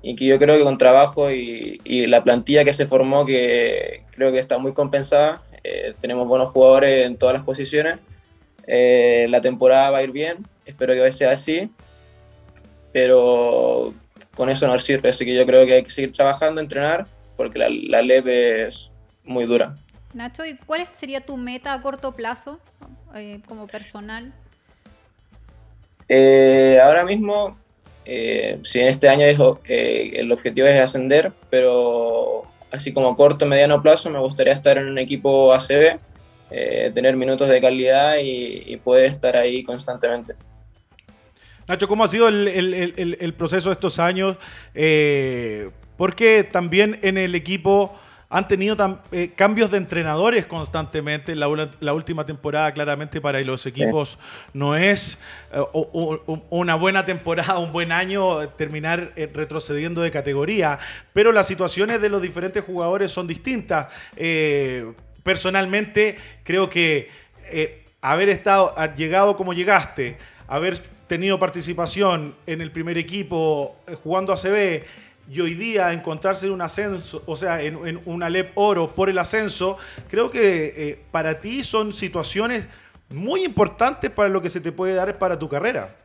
[0.02, 4.04] y que yo creo que con trabajo y, y, la plantilla que se formó, que
[4.12, 7.98] creo que está muy compensada, eh, tenemos buenos jugadores en todas las posiciones,
[8.66, 11.70] eh, la temporada va a ir bien, espero que sea así,
[12.96, 13.92] pero
[14.34, 17.06] con eso no sirve, así que yo creo que hay que seguir trabajando, entrenar,
[17.36, 18.90] porque la, la LEP es
[19.22, 19.74] muy dura.
[20.14, 22.58] Nacho, ¿y cuál sería tu meta a corto plazo
[23.14, 24.32] eh, como personal?
[26.08, 27.58] Eh, ahora mismo,
[28.06, 33.16] eh, si en este año es, eh, el objetivo es ascender, pero así como a
[33.16, 35.98] corto mediano plazo me gustaría estar en un equipo ACB,
[36.50, 40.34] eh, tener minutos de calidad y, y, poder estar ahí constantemente.
[41.68, 44.36] Nacho, ¿cómo ha sido el, el, el, el proceso de estos años?
[45.96, 47.98] porque también en el equipo
[48.28, 48.76] han tenido
[49.12, 51.36] eh, cambios de entrenadores constantemente.
[51.36, 51.46] La,
[51.80, 54.18] la, última temporada, claramente, para los equipos sí.
[54.52, 55.20] no es
[55.52, 60.78] eh, o, o, una buena temporada, un buen año, terminar eh, retrocediendo de categoría.
[61.12, 63.86] Pero las situaciones de los diferentes jugadores son distintas.
[64.16, 67.08] Eh, personalmente, creo que
[67.44, 74.32] eh, haber estado, llegado como llegaste, haber tenido participación en el primer equipo eh, jugando
[74.32, 74.84] ACB
[75.28, 79.10] y hoy día encontrarse en un ascenso, o sea, en, en una LEP Oro por
[79.10, 79.76] el ascenso,
[80.08, 82.68] creo que eh, para ti son situaciones
[83.08, 85.96] muy importantes para lo que se te puede dar para tu carrera.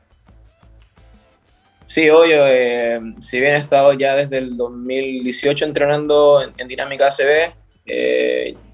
[1.85, 2.47] Sí, obvio.
[2.47, 7.53] Eh, si bien he estado ya desde el 2018 entrenando en, en Dinámica ACB,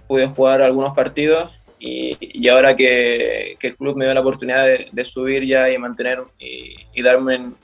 [0.08, 4.66] pude jugar algunos partidos y, y ahora que, que, el club me dio la oportunidad
[4.66, 7.56] de, de subir ya y mantener y, y darme en,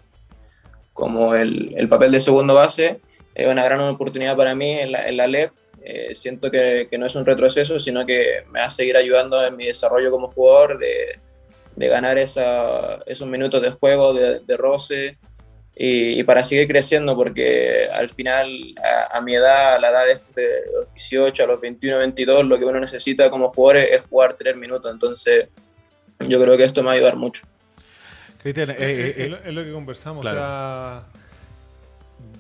[0.94, 3.02] como el, el, papel de segundo base,
[3.34, 5.52] es una gran oportunidad para mí en la, en la LEP.
[5.86, 9.44] Eh, siento que, que, no es un retroceso, sino que me va a seguir ayudando
[9.46, 11.20] en mi desarrollo como jugador, de,
[11.76, 15.18] de ganar esa, esos minutos de juego, de, de roce,
[15.76, 20.06] y, y, para seguir creciendo, porque al final, a, a, mi edad, a la edad
[20.06, 23.78] de, estos de los 18, a los 21, 22, lo que uno necesita como jugador
[23.78, 24.92] es, es jugar tres minutos.
[24.92, 25.48] Entonces,
[26.20, 27.44] yo creo que esto me va a ayudar mucho.
[28.44, 30.22] Cristian, eh, eh, es, lo, es, lo, que conversamos.
[30.22, 30.38] Claro.
[30.38, 31.04] O sea,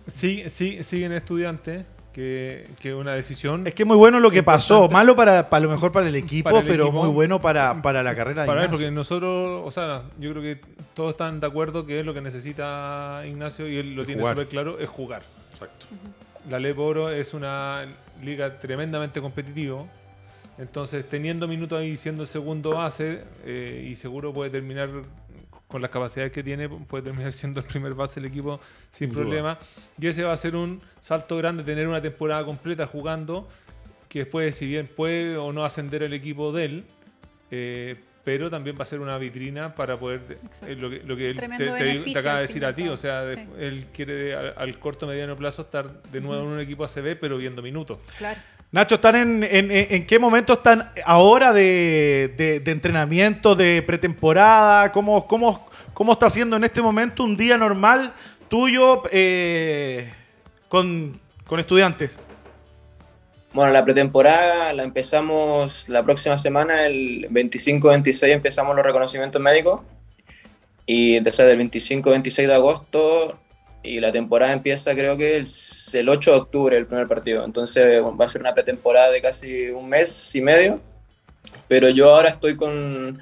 [0.07, 1.85] sí, sí, siguen estudiantes.
[2.13, 3.65] Que, que, una decisión.
[3.65, 4.87] Es que es muy bueno lo que pasó.
[4.87, 7.81] Malo para, para lo mejor para el equipo, para el pero equipo, muy bueno para,
[7.81, 8.45] para la carrera.
[8.45, 10.61] Para él, porque nosotros, o sea, yo creo que
[10.93, 14.47] todos están de acuerdo que es lo que necesita Ignacio y él lo tiene súper
[14.47, 15.23] claro, es jugar.
[15.51, 15.87] Exacto.
[16.49, 17.85] La Lep Oro es una
[18.21, 19.83] liga tremendamente competitiva.
[20.57, 24.89] Entonces, teniendo minutos ahí siendo el segundo base, eh, y seguro puede terminar
[25.73, 28.59] con las capacidades que tiene, puede terminar siendo el primer base del equipo
[28.91, 29.57] sin, sin problema.
[29.99, 33.49] Y ese va a ser un salto grande, tener una temporada completa jugando,
[34.07, 36.83] que después, si bien puede o no ascender el equipo de él,
[37.49, 41.31] eh, pero también va a ser una vitrina para poder eh, lo que, lo que
[41.31, 43.47] él te, te, te, acaba de decir a ti, o sea, sí.
[43.57, 46.49] él quiere al, al, corto mediano plazo estar de nuevo uh -huh.
[46.49, 47.97] en un equipo ACB, pero viendo minutos.
[48.19, 48.39] Claro.
[48.73, 54.91] Nacho, ¿están en, en, qué momento están ahora de, de, entrenamiento, de pretemporada?
[54.91, 58.15] ¿Cómo, cómo, ¿Cómo está siendo en este momento un día normal
[58.47, 60.11] tuyo eh,
[60.69, 62.17] con, con estudiantes?
[63.53, 69.81] Bueno, la pretemporada la empezamos la próxima semana, el 25-26 empezamos los reconocimientos médicos
[70.87, 73.37] y desde el 25-26 de agosto
[73.83, 75.45] y la temporada empieza creo que el,
[75.93, 77.43] el, 8 de octubre el primer partido.
[77.43, 80.79] Entonces va a ser una pretemporada de casi un mes y medio,
[81.67, 83.19] pero yo ahora estoy con,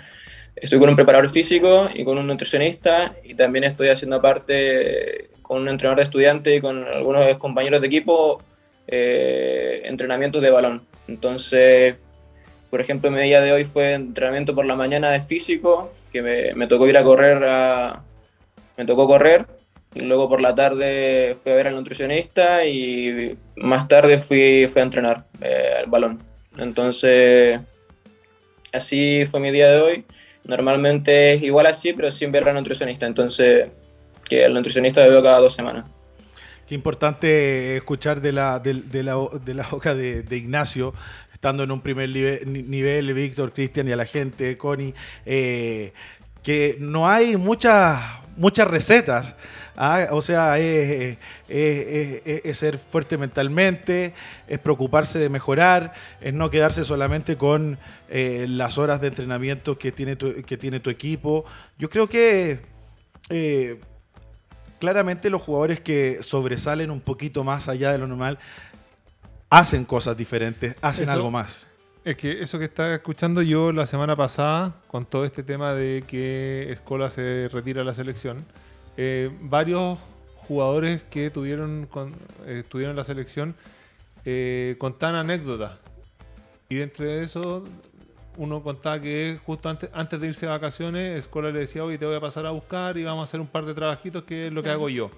[0.56, 5.64] estoy con un preparador físico y con un nutricionista y también estoy haciendo aparte con
[5.64, 8.42] un entrenador de estudiantes y con algunos compañeros de equipo
[8.88, 10.86] eh, entrenamientos de balón.
[11.08, 11.96] Entonces,
[12.70, 16.54] por ejemplo, mi día de hoy fue entrenamiento por la mañana de físico, que me,
[16.54, 18.04] me tocó ir a correr a,
[18.78, 19.46] me tocó correr
[19.96, 24.84] Luego por la tarde fui a ver al nutricionista y más tarde fui, fui a
[24.84, 26.24] entrenar eh, al balón.
[26.58, 27.60] Entonces,
[28.72, 30.06] así fue mi día de hoy.
[30.46, 33.06] Normalmente es igual así, pero sin ver al nutricionista.
[33.06, 33.68] Entonces,
[34.28, 35.86] que el nutricionista veo cada dos semanas.
[36.68, 40.94] Qué importante escuchar de la, de, de la, de la boca de, Ignacio,
[41.34, 44.94] estando en un primer nivel, nivel Víctor, Cristian y a la gente, Connie,
[45.26, 45.92] eh,
[46.44, 48.00] que no hay muchas,
[48.38, 49.36] muchas recetas
[49.84, 51.18] Ah, o sea, es,
[52.54, 54.14] ser fuerte mentalmente,
[54.48, 59.92] es preocuparse de mejorar, es no quedarse solamente con eh, las horas de entrenamiento que
[59.92, 61.46] tiene tu, que tiene tu equipo.
[61.80, 62.60] Yo creo que
[63.30, 63.80] eh,
[64.80, 68.38] claramente los jugadores que sobresalen un poquito más allá de lo normal
[69.50, 71.66] hacen cosas diferentes, hacen algo más.
[72.06, 76.04] Es que eso que estaba escuchando yo la semana pasada, con todo este tema de
[76.06, 78.46] que Escola se retira de la selección,
[78.98, 80.00] eh, varios
[80.36, 83.56] jugadores que tuvieron con, estuvieron en la selección
[84.26, 85.74] eh, contaban anécdotas.
[86.70, 87.64] Y dentro de eso,
[88.38, 92.06] uno contaba que justo antes, antes de irse de vacaciones, Escola le decía, oye, te
[92.06, 94.54] voy a pasar a buscar y vamos a hacer un par de trabajitos, que es
[94.54, 95.12] lo que hago yo.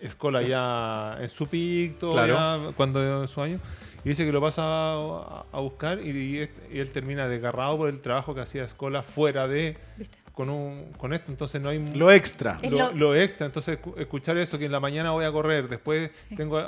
[0.00, 2.14] Escola ya en su picto,
[2.76, 3.60] cuando en su año,
[4.02, 8.40] y dice que lo pasa a, buscar y, él termina desgarrado por el trabajo que
[8.40, 9.76] hacía Escola fuera de
[10.40, 11.84] con, un, con esto, entonces no hay...
[11.94, 12.58] Lo extra.
[12.94, 16.66] Lo, extra, entonces escuchar eso, que en la mañana voy a correr, después tengo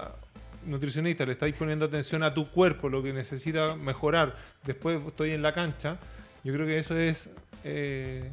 [0.67, 5.41] nutricionista, le estáis poniendo atención a tu cuerpo, lo que necesita mejorar, después estoy en
[5.41, 5.97] la cancha,
[6.45, 7.31] yo creo que eso es...
[7.65, 8.31] Eh,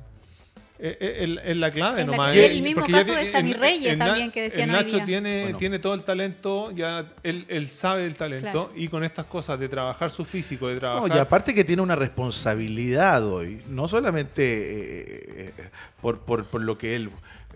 [0.79, 2.33] es, eh, eh, la clave nomás.
[2.35, 6.71] el mismo caso de Sammy Reyes también que decían Nacho tiene, tiene todo el talento,
[6.71, 10.79] ya él, él sabe el talento y con estas cosas de trabajar su físico, de
[10.79, 11.09] trabajar...
[11.09, 15.53] No, y aparte que tiene una responsabilidad hoy, no solamente
[16.01, 17.11] por, por, por, lo que él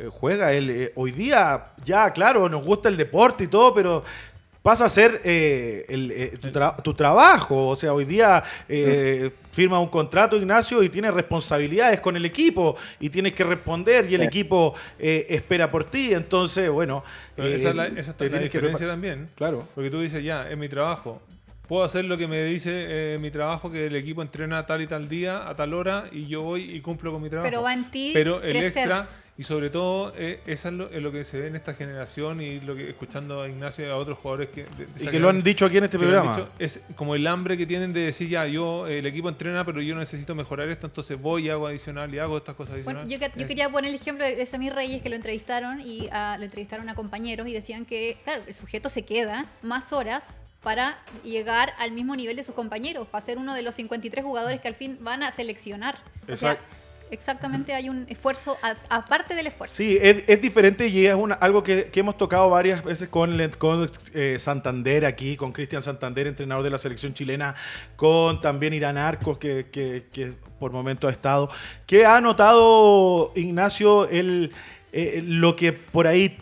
[0.09, 4.03] juega, él hoy día ya, claro, nos gusta el deporte y todo, pero
[4.63, 6.37] pasa a ser eh, eh,
[6.81, 7.67] tu, trabajo.
[7.67, 12.75] O sea, hoy día eh, firma un contrato, Ignacio, y tienes responsabilidades con el equipo
[12.99, 16.13] y tienes que responder y el equipo espera por ti.
[16.13, 17.03] Entonces, bueno.
[17.37, 19.29] esa es la, esa diferencia también.
[19.35, 19.67] Claro.
[19.75, 21.21] Porque tú dices, ya, es mi trabajo.
[21.67, 25.07] Puedo hacer lo que me dice mi trabajo, que el equipo entrena tal y tal
[25.07, 27.49] día, a tal hora, y yo voy y cumplo con mi trabajo.
[27.49, 28.11] Pero va en ti.
[28.13, 31.73] Pero el extra y sobre todo, eh, eso es lo, que se ve en esta
[31.73, 34.63] generación y lo que escuchando a Ignacio y a otros jugadores que...
[34.99, 36.51] y que lo han dicho aquí en este programa.
[36.59, 39.95] es como el hambre que tienen de decir, ya, yo, el equipo entrena, pero yo
[39.95, 43.07] necesito mejorar esto, entonces voy y hago adicional y hago estas cosas adicionales.
[43.07, 46.43] Bueno, yo, quería poner el ejemplo de Samir Reyes, que lo entrevistaron y uh, lo
[46.43, 51.73] entrevistaron a compañeros y decían que, claro, el sujeto se queda más horas para llegar
[51.77, 54.75] al mismo nivel de sus compañeros, para ser uno de los 53 jugadores que al
[54.75, 55.97] fin van a seleccionar.
[56.27, 56.63] Exacto.
[57.13, 58.57] Exactamente, hay un esfuerzo
[58.89, 59.75] aparte del esfuerzo.
[59.75, 64.37] Sí, es, diferente y es una, algo que, hemos tocado varias veces con, con eh,
[64.39, 67.53] Santander aquí, con Cristian Santander, entrenador de la selección chilena,
[67.95, 71.51] con también Irán Arcos, que, por momento ha estado,
[71.85, 74.51] que ha notado, Ignacio, el,
[74.91, 76.35] eh, lo que por ahí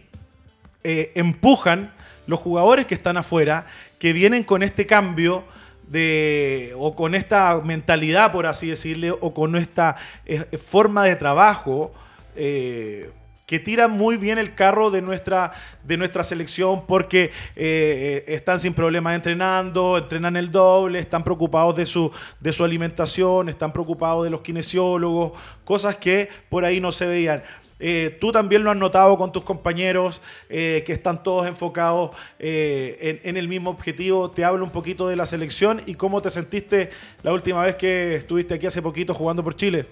[0.85, 1.93] eh, empujan
[2.27, 3.67] los jugadores que están afuera,
[4.01, 5.43] que vienen con este cambio
[5.87, 11.91] de, o con esta mentalidad, por así decirle, o con esta eh, forma de trabajo
[12.35, 13.11] eh,
[13.45, 15.51] que tira muy bien el carro de nuestra,
[15.83, 21.85] de nuestra selección porque eh, están sin problemas entrenando, entrenan el doble, están preocupados de
[21.85, 25.33] su, de su alimentación, están preocupados de los kinesiólogos,
[25.63, 27.43] cosas que por ahí no se veían.
[27.81, 33.19] Eh, tú también lo has notado con tus compañeros eh, que están todos enfocados eh,
[33.23, 34.29] en, el mismo objetivo.
[34.29, 36.91] Te hablo un poquito de la selección y cómo te sentiste
[37.23, 39.85] la última vez que estuviste aquí hace poquito jugando por Chile.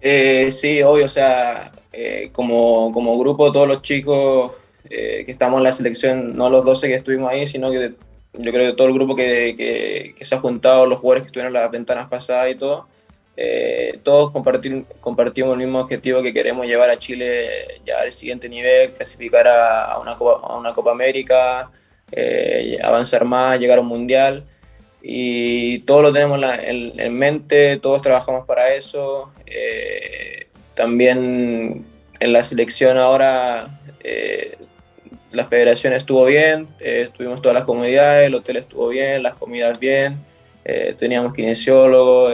[0.00, 1.72] sí, obvio, o sea,
[2.32, 4.56] como, como, grupo, todos los chicos
[4.88, 7.94] que estamos en la selección, no los 12 que estuvimos ahí, sino que
[8.34, 11.26] yo creo que todo el grupo que, que, que se ha juntado, los jugadores que
[11.26, 12.86] estuvieron en las ventanas pasadas y todo,
[13.42, 18.92] eh, todos compartimos el mismo objetivo que queremos llevar a Chile ya al siguiente nivel,
[18.92, 21.70] clasificar a, una, Copa, América,
[22.12, 24.44] eh, avanzar más, llegar a un mundial.
[25.00, 29.32] Y todos lo tenemos en, mente, todos trabajamos para eso.
[29.46, 31.86] Eh, también
[32.20, 33.70] en la selección ahora
[35.32, 36.68] la federación estuvo bien,
[37.14, 40.18] tuvimos todas las comodidades, el hotel estuvo bien, las comidas bien,
[40.98, 42.28] teníamos kinesiólogo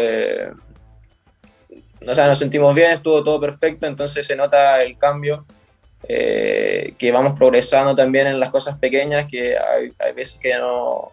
[2.07, 5.45] o sea, nos sentimos bien, estuvo todo perfecto, entonces se nota el cambio,
[6.09, 11.13] eh, que vamos progresando también en las cosas pequeñas, que hay, hay, veces que no,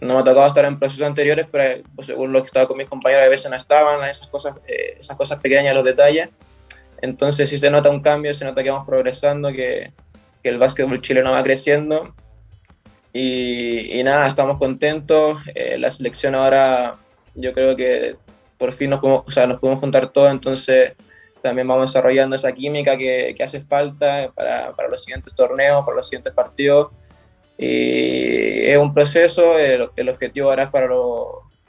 [0.00, 2.76] no me ha tocado estar en procesos anteriores, pero pues, según lo que estaba con
[2.76, 6.28] mis compañeros, a veces no estaban esas cosas, eh, esas cosas pequeñas, los detalles.
[7.00, 9.92] Entonces sí se nota un cambio, se nota que vamos progresando, que,
[10.42, 12.14] que el básquetbol chileno va creciendo.
[13.12, 15.38] Y, y nada, estamos contentos.
[15.54, 16.98] Eh, la selección ahora
[17.34, 18.16] yo creo que
[18.64, 20.94] por fin nos podemos, o sea, nos juntar todos, entonces
[21.42, 25.96] también vamos desarrollando esa química que, que hace falta para, para, los siguientes torneos, para
[25.96, 26.92] los siguientes partidos.
[27.58, 31.26] Y es un proceso, el, el objetivo ahora es para, los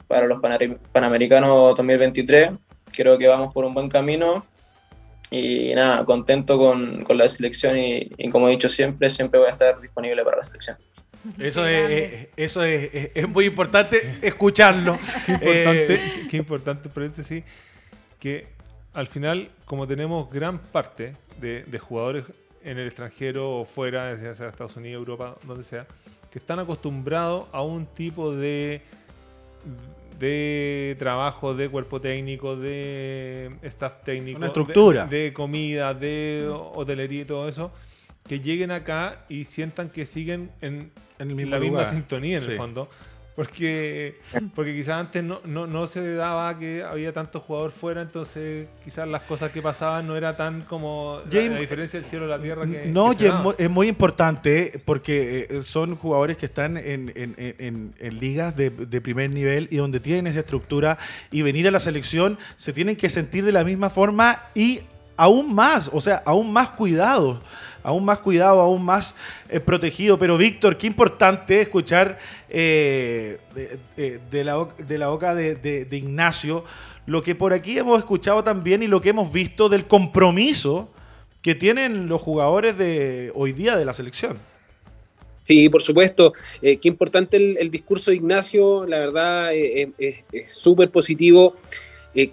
[0.08, 2.52] para los Panamericanos 2023.
[2.96, 4.46] Creo que vamos por un buen camino
[5.30, 9.48] y nada, contento con, con la selección y, y, como he dicho siempre, siempre voy
[9.48, 10.78] a estar disponible para la selección.
[11.38, 14.98] Eso, es, eh, eso es, es, muy importante escucharlo.
[15.24, 17.44] qué importante, eh, qué importante paréntesis,
[18.18, 18.48] que
[18.92, 22.24] al final, como tenemos gran parte de, de jugadores
[22.62, 25.86] en el extranjero o fuera, ya sea Estados Unidos, Europa, donde sea,
[26.30, 28.82] que están acostumbrados a un tipo de
[30.18, 35.06] de trabajo, de cuerpo técnico, de staff técnico, Una estructura.
[35.06, 37.70] De, comida, de hotelería y todo eso,
[38.26, 42.88] que lleguen acá y sientan que siguen en, en la misma sintonía en el fondo.
[43.36, 44.14] Porque,
[44.54, 49.06] porque quizás antes no, no, no, se daba que había tanto jugador fuera, entonces quizás
[49.06, 52.40] las cosas que pasaban no era tan como la, la, diferencia del cielo y la
[52.40, 52.86] tierra que.
[52.86, 57.34] No, que es, muy, es, muy importante porque eh, son jugadores que están en, en,
[57.36, 60.96] en, en ligas de, de, primer nivel y donde tienen esa estructura
[61.30, 64.80] y venir a la selección se tienen que sentir de la misma forma y
[65.18, 67.40] aún más, o sea, aún más cuidados
[67.86, 69.14] aún más cuidado, aún más
[69.48, 70.18] eh, protegido.
[70.18, 72.18] Pero Víctor, qué importante escuchar
[72.48, 74.56] eh, de, la,
[75.08, 76.64] boca de, Ignacio
[77.06, 80.90] lo que por aquí hemos escuchado también y lo que hemos visto del compromiso
[81.42, 84.36] que tienen los jugadores de hoy día de la selección.
[85.44, 86.32] Sí, por supuesto.
[86.60, 91.54] Eh, qué importante el, el, discurso de Ignacio, la verdad es súper positivo.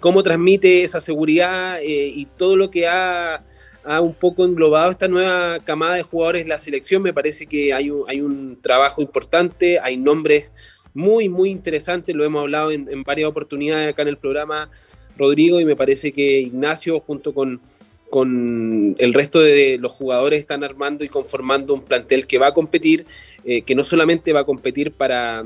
[0.00, 3.44] Cómo transmite esa seguridad y todo lo que ha
[3.84, 7.02] ha un poco englobado esta nueva camada de jugadores la selección.
[7.02, 10.50] Me parece que hay un, hay un trabajo importante, hay nombres
[10.94, 14.70] muy, muy interesantes, lo hemos hablado en, en, varias oportunidades acá en el programa,
[15.16, 17.60] Rodrigo, y me parece que Ignacio junto con,
[18.14, 22.54] con el resto de los jugadores están armando y conformando un plantel que va a
[22.54, 23.06] competir,
[23.44, 25.44] eh, que no solamente va a competir para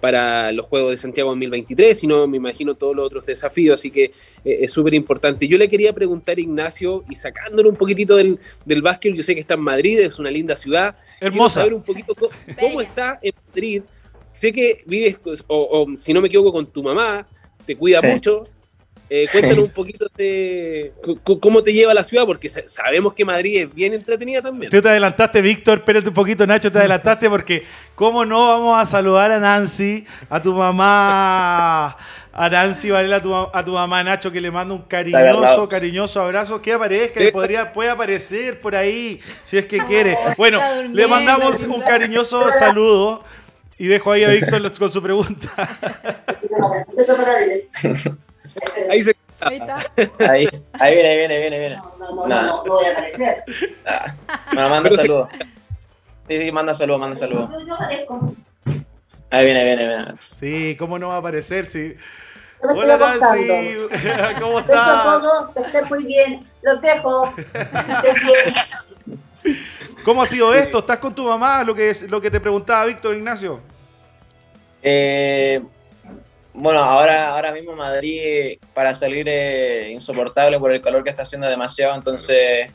[0.00, 4.04] para los Juegos de Santiago 2023, sino me imagino todos los otros desafíos, así que
[4.44, 5.46] eh, es súper importante.
[5.46, 9.34] Yo le quería preguntar a Ignacio, y sacándole un poquitito del, del básquet, yo sé
[9.34, 10.96] que está en Madrid, es una linda ciudad.
[11.20, 11.60] Hermosa.
[11.60, 13.82] saber un poquito cómo, cómo, está en Madrid.
[14.32, 17.26] Sé que vives, o, o, si no me equivoco, con tu mamá,
[17.66, 18.06] te cuida sí.
[18.06, 18.44] mucho.
[19.12, 19.62] Eh, cuéntanos sí.
[19.62, 20.92] un poquito de
[21.40, 24.70] cómo te lleva la ciudad, porque sabemos que Madrid es bien entretenida también.
[24.70, 27.64] Tú te adelantaste, Víctor, espérate un poquito, Nacho, te adelantaste, porque
[27.96, 31.96] cómo no vamos a saludar a Nancy, a tu mamá,
[32.32, 36.22] a Nancy Varela, a tu, a tu mamá Nacho, que le mando un cariñoso, cariñoso
[36.22, 40.16] abrazo, que aparezca, que podría, puede aparecer por ahí, si es que quiere.
[40.36, 40.60] Bueno,
[40.92, 43.24] le mandamos un cariñoso saludo.
[43.76, 45.48] Y dejo ahí a Víctor con su pregunta.
[48.90, 49.16] Ahí se.
[49.40, 49.78] Ahí está.
[50.30, 51.76] Ahí, ahí viene, viene, viene, viene.
[51.76, 53.42] No, no, no, no, no, voy a aparecer.
[53.86, 54.14] Ah,
[54.52, 55.28] bueno, manda saludos.
[56.28, 57.50] Sí, sí, manda saludos, manda saludos.
[59.30, 60.04] Ahí viene, viene, viene.
[60.18, 61.64] Sí, ¿cómo no va a aparecer?
[61.64, 61.96] Sí.
[62.62, 63.76] Hola Nancy,
[64.40, 65.22] ¿cómo estás?
[65.54, 67.32] Que estés muy bien, los dejo.
[70.04, 70.80] ¿Cómo ha sido esto?
[70.80, 71.64] ¿Estás con tu mamá?
[71.64, 73.60] Lo que, es, lo que te preguntaba Víctor Ignacio.
[74.82, 75.62] Eh,
[76.60, 81.48] bueno, ahora, ahora mismo Madrid para salir es insoportable por el calor que está haciendo
[81.48, 82.70] demasiado, entonces...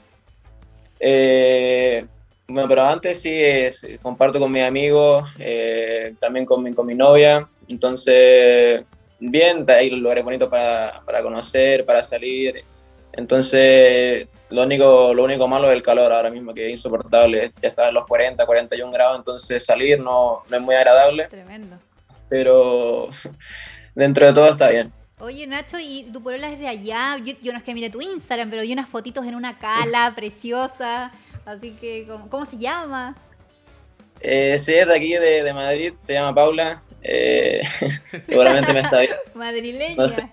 [1.00, 2.06] Eh,
[2.48, 6.96] bueno, pero antes sí es, comparto con mis amigos, eh, también con mi, con mi
[6.96, 8.84] novia, entonces
[9.20, 12.64] bien, hay lugares bonitos para, para conocer, para salir,
[13.14, 17.68] entonces lo único, lo único malo es el calor ahora mismo, que es insoportable, ya
[17.68, 21.26] está en los 40, 41 grados, entonces salir no, no es muy agradable.
[21.28, 21.78] Tremendo
[22.30, 23.10] pero
[23.96, 24.94] dentro de todo está bien.
[25.20, 27.18] Oye, Nacho, ¿y tu polola es de allá?
[27.24, 30.14] Yo, yo, no es que mire tu Instagram, pero vi unas fotitos en una cala
[30.14, 31.12] preciosa.
[31.46, 33.16] Así que, ¿cómo, cómo se llama?
[34.20, 36.82] Eh, sí, es de aquí, de, de, Madrid, se llama Paula.
[37.02, 37.62] Eh,
[38.26, 39.18] seguramente me está viendo.
[39.36, 39.96] Madrileña.
[39.96, 40.28] No sé.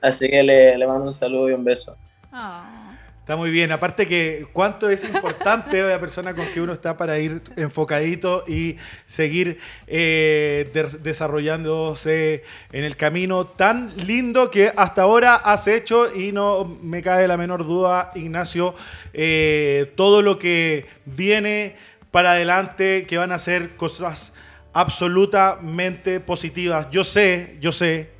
[0.00, 1.96] Así que le, le, mando un saludo y un beso.
[2.32, 2.81] Oh.
[3.22, 3.70] Está muy bien.
[3.70, 8.78] Aparte que cuánto es importante la persona con que uno está para ir enfocadito y
[9.04, 16.32] seguir eh, de desarrollándose en el camino tan lindo que hasta ahora has hecho y
[16.32, 18.74] no me cabe la menor duda, Ignacio,
[19.12, 21.76] eh, todo lo que viene
[22.10, 24.32] para adelante, que van a ser cosas
[24.72, 26.88] absolutamente positivas.
[26.90, 28.10] Yo sé, yo sé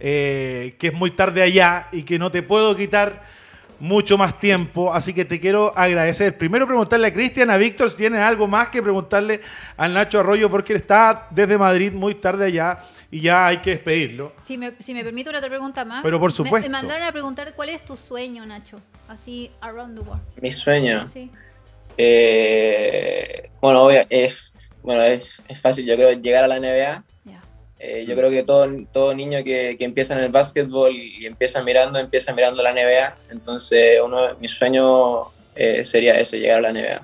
[0.00, 3.35] eh, que es muy tarde allá y que no te puedo quitar
[3.78, 6.36] mucho más tiempo, así que te quiero agradecer.
[6.36, 9.40] Primero preguntarle a Cristian, a Víctor, si tienen algo más que preguntarle
[9.76, 13.70] al Nacho Arroyo, porque él está desde Madrid muy tarde allá y ya hay que
[13.70, 14.32] despedirlo.
[14.42, 16.02] Si me, si me permite una otra pregunta más.
[16.02, 16.68] Pero por supuesto.
[16.68, 20.22] Me, me, mandaron a preguntar cuál es tu sueño, Nacho, así around the world.
[20.40, 21.08] Mi sueño.
[21.12, 21.30] Sí.
[21.98, 27.04] Eh, bueno, es, bueno es, es, fácil, yo creo llegar a la NBA.
[27.78, 31.62] Eh, yo creo que todo, todo niño que, que, empieza en el básquetbol y empieza
[31.62, 33.18] mirando, empieza mirando la NBA.
[33.30, 37.02] Entonces, uno, mi sueño eh, sería ese, llegar a la NBA.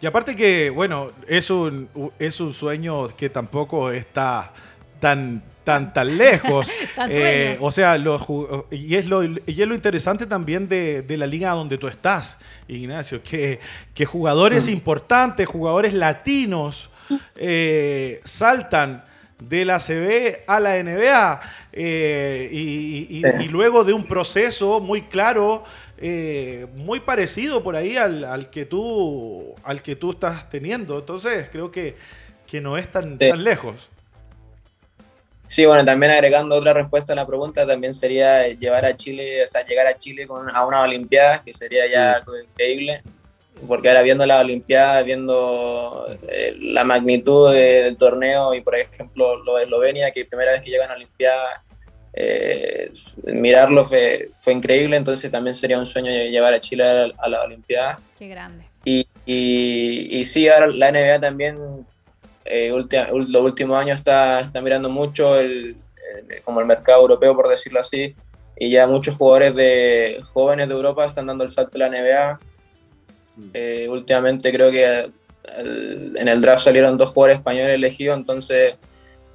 [0.00, 1.88] Y aparte que, bueno, es un,
[2.18, 4.52] es un sueño que tampoco está
[4.98, 6.70] tan, tan, tan lejos.
[7.08, 11.26] eh, o sea, lo, y, es lo, y es lo interesante también de, de, la
[11.26, 13.60] liga donde tú estás, Ignacio, que,
[13.92, 14.72] que jugadores mm.
[14.72, 16.90] importantes, jugadores latinos,
[17.36, 19.04] eh, saltan
[19.40, 21.40] de la CB a la NBA
[21.72, 25.64] eh, y, y, y, luego de un proceso muy claro,
[25.98, 30.98] eh, muy parecido por ahí al, al, que tú, al que tú estás teniendo.
[30.98, 31.96] Entonces creo que,
[32.46, 33.28] que no es tan, sí.
[33.28, 33.90] tan lejos.
[35.46, 39.46] Sí, bueno, también agregando otra respuesta a la pregunta, también sería llevar a Chile, o
[39.48, 43.02] sea, llegar a Chile con, a una Olimpiada, que sería ya algo increíble
[43.66, 49.42] porque ahora viendo la Olimpiada, viendo eh, la magnitud de, del torneo y por ejemplo
[49.42, 51.64] lo de Eslovenia, que primera vez que llegan a la Olimpiada,
[52.12, 52.90] eh,
[53.24, 57.28] mirarlo fue, fue, increíble, entonces también sería un sueño llevar a Chile a la, a
[57.28, 58.00] la Olimpiada.
[58.18, 58.64] Qué grande.
[58.84, 61.86] Y, y, y, sí, ahora la NBA también,
[62.44, 65.76] eh, ultima, los últimos años está, está mirando mucho el,
[66.28, 68.14] el, como el mercado europeo, por decirlo así,
[68.58, 72.40] y ya muchos jugadores de jóvenes de Europa están dando el salto a la NBA
[73.54, 75.10] eh, últimamente creo que
[75.58, 78.74] el, en el draft salieron dos jugadores españoles elegidos, entonces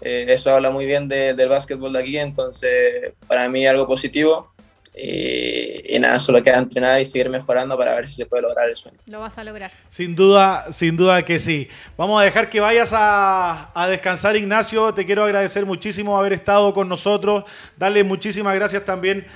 [0.01, 4.51] eh, eso habla muy bien de, del básquetbol de aquí, entonces para mí algo positivo.
[4.97, 8.69] Y, y, nada, solo queda entrenar y seguir mejorando para ver si se puede lograr
[8.69, 8.97] el sueño.
[9.07, 9.69] Lo vas a lograr.
[9.89, 11.67] Sin duda, sin duda que sí.
[11.97, 14.93] Vamos a dejar que vayas a, a descansar, Ignacio.
[14.93, 17.43] Te quiero agradecer muchísimo haber estado con nosotros.
[17.75, 19.27] Darle muchísimas gracias también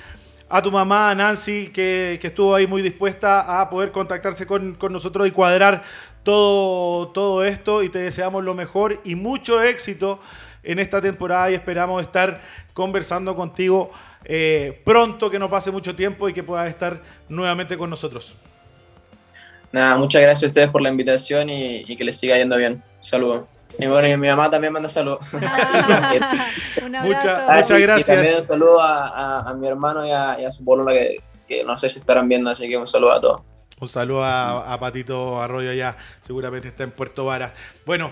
[0.50, 5.26] a tu mamá, Nancy, que, estuvo ahí muy dispuesta a poder contactarse con, con, nosotros
[5.28, 5.84] y cuadrar
[6.24, 7.84] todo, todo esto.
[7.84, 10.18] Y te deseamos lo mejor y mucho éxito
[10.64, 12.40] en esta temporada y esperamos estar
[12.74, 13.92] conversando contigo
[14.24, 18.34] eh, pronto, que no pase mucho tiempo y que puedas estar nuevamente con nosotros.
[19.70, 22.82] Nada, muchas gracias a ustedes por la invitación y, y que les siga yendo bien.
[23.00, 23.59] Saludos.
[23.78, 25.20] Y bueno, y mi mamá también manda saludos.
[26.92, 28.08] Ah, muchas, muchas gracias.
[28.08, 30.92] Y también un saludo a, a, a mi hermano y a, y a su bolola
[30.92, 33.40] que, que, no sé si estarán viendo, así que un saludo a todos.
[33.80, 37.52] Un saludo a, a Patito Arroyo allá, seguramente está en Puerto Vara.
[37.86, 38.10] Bueno,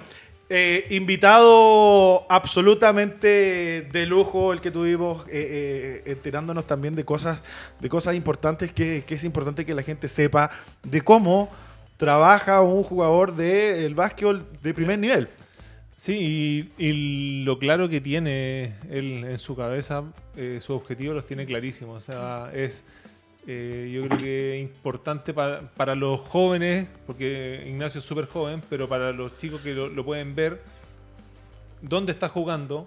[0.51, 7.43] eh, invitado absolutamente de lujo el que tuvimos, eh, eh, enterándonos también de cosas,
[7.81, 10.51] de cosas importantes que, que, es importante que la gente sepa
[10.83, 11.51] de cómo
[11.99, 15.29] trabaja un jugador del de básquetbol de primer nivel.
[15.99, 20.05] Sí, y, lo claro que tiene él en su cabeza,
[20.37, 21.97] eh, su objetivo los tiene clarísimos.
[21.97, 22.85] O sea, es
[23.49, 28.89] eh, yo creo que importante para, para, los jóvenes, porque Ignacio es súper joven, pero
[28.89, 30.63] para los chicos que lo, lo, pueden ver,
[31.81, 32.87] dónde está jugando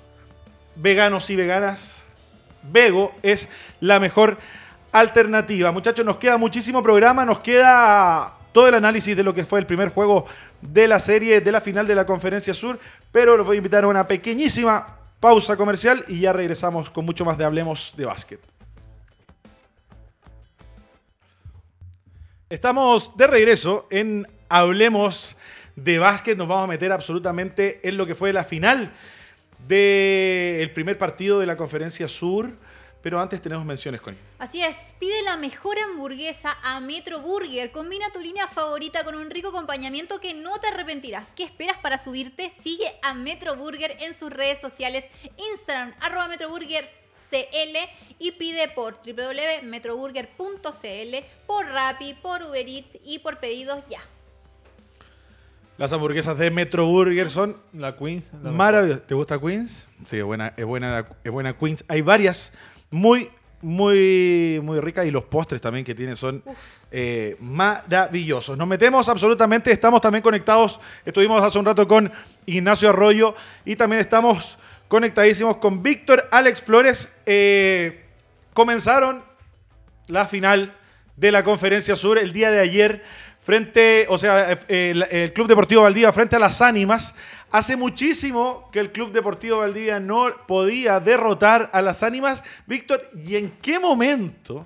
[0.77, 2.05] veganos y veganas,
[2.63, 3.49] Bego es
[3.81, 4.39] la mejor
[4.93, 5.73] alternativa.
[5.73, 9.67] Muchachos, nos queda muchísimo programa, nos queda todo el análisis de lo que fue el
[9.67, 10.27] primer juego
[10.61, 12.79] de la serie, de la final de la Conferencia Sur,
[13.11, 17.25] pero los voy a invitar a una pequeñísima pausa comercial y ya regresamos con mucho
[17.25, 18.41] más de Hablemos de Básquet.
[22.51, 25.37] Estamos de regreso en Hablemos
[25.75, 28.93] de Básquet, nos vamos a meter absolutamente en lo que fue la final
[29.67, 32.51] del primer partido de la Conferencia Sur.
[33.03, 34.17] Pero antes tenemos menciones con.
[34.39, 37.73] Así es, pide la mejor hamburguesa a Metro Burger.
[37.73, 41.33] Combina tu línea favorita con un rico acompañamiento que no te arrepentirás.
[41.35, 42.53] ¿Qué esperas para subirte?
[42.63, 45.05] Sigue a Metro Burger en sus redes sociales,
[45.53, 46.89] Instagram, arroba Metro Burger
[47.31, 47.77] CL
[48.19, 54.01] y pide por www.metroburger.cl, por Rappi, por Uber Eats y por pedidos ya.
[55.79, 58.33] Las hamburguesas de Metro Burger son La Queens.
[58.43, 59.07] la maravillosas.
[59.07, 59.89] ¿Te gusta Queens?
[60.05, 61.85] Sí, es buena, es buena, es buena Queens.
[61.89, 62.53] Hay varias
[62.93, 63.31] muy,
[63.63, 66.45] muy, muy ricas y los postres también que tiene son
[66.91, 68.57] eh, maravillosos.
[68.57, 70.79] Nos metemos absolutamente, estamos también conectados.
[71.05, 72.13] Estuvimos hace un rato con
[72.47, 73.35] Ignacio Arroyo
[73.65, 77.17] y también estamos conectadísimos con Víctor Alex Flores.
[77.27, 78.05] Eh,
[78.53, 79.25] comenzaron
[80.07, 80.77] la final
[81.17, 83.05] de la Conferencia Sur el día de ayer
[83.43, 87.17] frente, o sea, el, el Club Deportivo Valdivia frente a las Ánimas.
[87.51, 92.45] Hace muchísimo que el Club Deportivo Valdivia no podía derrotar a las Ánimas.
[92.67, 94.65] Víctor, ¿y en qué momento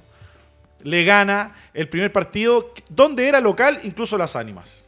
[0.83, 4.85] le gana el primer partido donde era local incluso las Ánimas?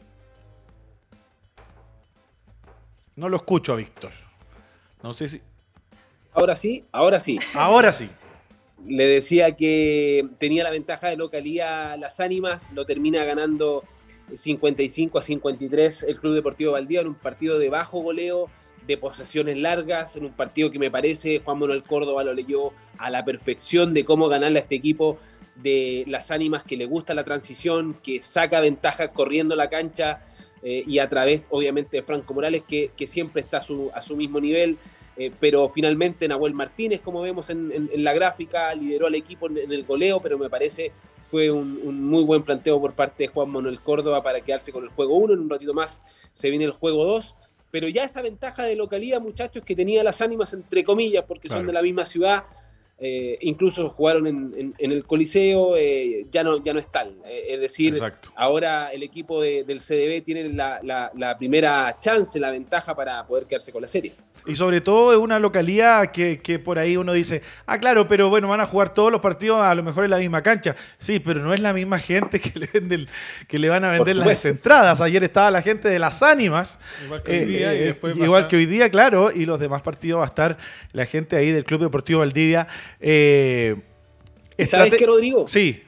[3.15, 4.11] No lo escucho a Víctor.
[5.01, 5.41] No sé si...
[6.31, 7.39] Ahora sí, ahora sí.
[7.55, 8.09] Ahora sí.
[8.87, 13.83] Le decía que tenía la ventaja de localía las ánimas, lo termina ganando
[14.33, 18.49] 55 a 53 el Club Deportivo Valdivia en un partido de bajo goleo,
[18.87, 23.09] de posesiones largas, en un partido que me parece Juan Manuel Córdoba lo leyó a
[23.09, 25.17] la perfección de cómo ganarle a este equipo
[25.55, 30.23] de las ánimas que le gusta la transición, que saca ventaja corriendo la cancha
[30.63, 34.01] eh, y a través obviamente de Franco Morales que, que siempre está a su, a
[34.01, 34.77] su mismo nivel.
[35.19, 39.47] Eh, pero finalmente Nahuel Martínez, como vemos en, en- en la gráfica, lideró al equipo
[39.47, 40.93] en, en el goleo, pero me parece
[41.27, 44.83] fue un, un muy buen planteo por parte de Juan Manuel Córdoba para quedarse con
[44.85, 45.33] el juego 1.
[45.33, 45.99] En un ratito más
[46.31, 47.35] se viene el juego 2.
[47.69, 51.59] Pero ya esa ventaja de localidad, muchachos, que tenía las ánimas entre comillas, porque Claro.
[51.59, 52.45] son de la misma ciudad,
[53.01, 57.15] eh, incluso jugaron en, en- en el Coliseo, eh, ya, no, ya no es tal.
[57.25, 58.31] Eh, es decir, Exacto.
[58.35, 63.25] ahora el equipo de- del CDB tiene la, la- la primera chance, la ventaja para
[63.25, 64.11] poder quedarse con la serie.
[64.45, 68.29] Y sobre todo es una localidad que, que por ahí uno dice, ah, claro, pero
[68.29, 70.75] bueno, van a jugar todos los partidos a lo mejor en la misma cancha.
[70.97, 73.09] Sí, pero no es la misma gente que le, vende el-
[73.47, 75.01] que le van a vender las entradas.
[75.01, 76.79] Ayer estaba la gente de las ánimas.
[77.05, 79.45] Igual que hoy día, y después va a igual estar- que hoy día, claro, y
[79.45, 80.57] los demás partidos va a estar
[80.93, 82.67] la gente ahí del Club Deportivo Valdivia.
[82.99, 83.75] Eh,
[84.65, 85.47] ¿Sabes qué, Rodrigo?
[85.47, 85.81] Sí,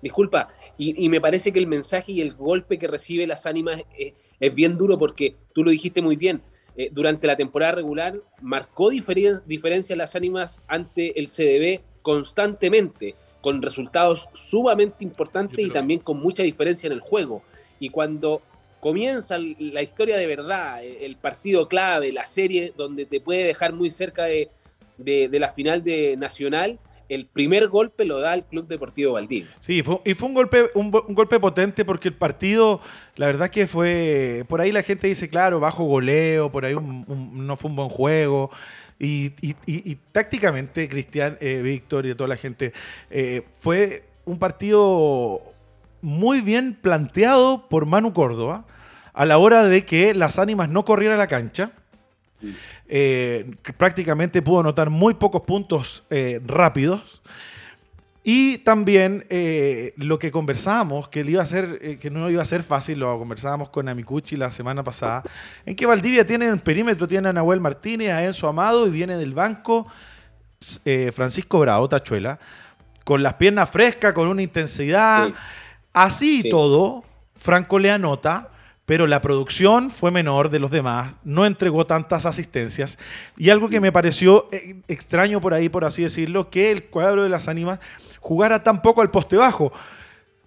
[0.00, 0.48] Disculpa,
[0.78, 4.14] y, y me parece que el mensaje y el golpe que recibe las ánimas es,
[4.40, 6.42] es bien duro porque tú lo dijiste muy bien.
[6.76, 13.60] eh, durante la temporada regular marcó diferen- diferencia las ánimas ante el CDB constantemente, con
[13.62, 17.42] resultados sumamente importantes y también con mucha diferencia en el juego.
[17.78, 18.40] Y cuando
[18.80, 23.72] comienza la historia de verdad, eh, el partido clave, la serie donde te puede dejar
[23.74, 24.48] muy cerca de,
[25.02, 26.78] de- la final de Nacional,
[27.08, 29.50] el primer golpe lo da el Club Deportivo Valdivia.
[29.60, 32.80] Sí, y fue un golpe, un, golpe potente porque el partido,
[33.16, 37.56] la verdad que fue, por ahí la gente dice, claro, bajo goleo, por ahí no
[37.56, 38.50] fue un buen juego.
[38.98, 39.30] Y
[40.12, 42.72] tácticamente, Cristian, eh, Víctor y toda la gente,
[43.10, 45.42] eh, fue un partido
[46.00, 48.64] muy bien planteado por Manu Córdoba
[49.12, 51.72] a la hora de que las ánimas no corrieran a la cancha.
[52.88, 57.22] Eh, prácticamente pudo anotar muy pocos puntos eh, rápidos.
[58.24, 62.40] Y también eh, lo que conversábamos, que, le iba a ser, eh, que no iba
[62.40, 65.24] a ser fácil, lo conversábamos con Amicucci la semana pasada,
[65.66, 69.16] en que Valdivia tiene en perímetro, tiene a Nahuel Martínez, a Enzo Amado y viene
[69.16, 69.88] del banco
[70.84, 72.38] eh, Francisco Bravo, Tachuela,
[73.02, 75.26] con las piernas frescas, con una intensidad.
[75.26, 75.34] Sí.
[75.92, 76.50] Así y Sí.
[76.50, 77.02] todo,
[77.34, 78.51] Franco le anota,
[78.86, 82.98] pero la producción fue menor de los demás, no entregó tantas asistencias.
[83.36, 87.22] Y algo que me pareció eh, extraño por ahí, por así decirlo, que el cuadro
[87.22, 87.78] de las ánimas
[88.20, 89.72] jugara tan poco al poste bajo,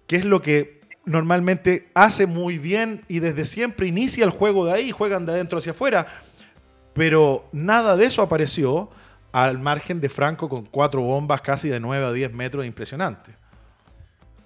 [0.06, 4.72] que es lo que normalmente hace muy bien y desde siempre inicia el juego de
[4.72, 6.06] ahí, juegan de adentro hacia afuera.
[6.92, 8.90] Pero nada de eso apareció
[9.32, 13.34] al margen de Franco con cuatro bombas casi de 9 a 10 metros, impresionante.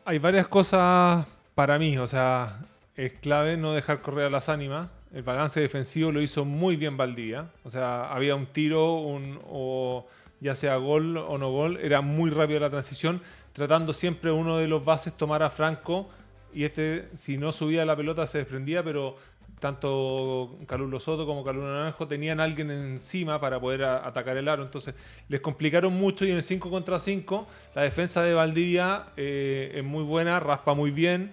[0.05, 2.61] Hay varias cosas para mí, o sea,
[3.01, 4.90] es clave no dejar correr a las ánimas.
[5.14, 7.51] El balance defensivo lo hizo muy bien Valdivia.
[7.64, 10.07] O sea, había un tiro, un, o
[10.40, 13.22] ya sea gol o no gol, era muy rápido la transición,
[13.53, 16.09] tratando siempre uno de los bases tomar a Franco
[16.53, 19.16] y este, si no subía la pelota, se desprendía, pero
[19.61, 24.62] tanto Calulo Soto como Calulo Naranjo tenían alguien encima para poder atacar el aro.
[24.62, 24.94] Entonces
[25.28, 29.84] les complicaron mucho y en el 5 contra 5 la defensa de Valdivia eh, es
[29.84, 31.32] muy buena, raspa muy bien.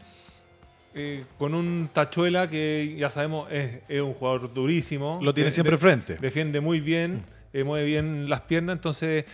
[0.93, 5.19] Eh, con un Tachuela que ya sabemos es, es un jugador durísimo.
[5.21, 6.17] Lo tiene De- siempre de- frente.
[6.19, 7.23] Defiende muy bien,
[7.53, 9.25] eh, mueve bien las piernas, entonces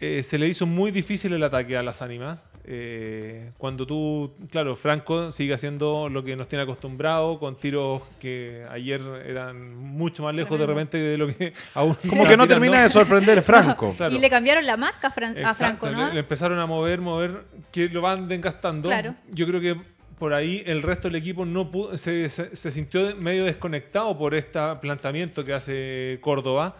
[0.00, 2.38] eh, se le hizo muy difícil el ataque a las ánimas.
[2.68, 8.64] Eh, cuando tú, claro, Franco sigue haciendo lo que nos tiene acostumbrado, con tiros que
[8.68, 12.82] ayer eran mucho más lejos de repente de lo que aún Como que no termina
[12.82, 13.94] de sorprender Franco.
[13.96, 14.12] Claro.
[14.12, 16.08] Y le cambiaron la marca a, Fran- a Exacto, Franco, ¿no?
[16.08, 18.88] le, le empezaron a mover, mover, que lo van desgastando.
[18.88, 19.14] Claro.
[19.30, 19.76] Yo creo que
[20.18, 24.34] por ahí el resto del equipo no pudo, se, se- se sintió medio desconectado por
[24.34, 26.76] este planteamiento que hace Córdoba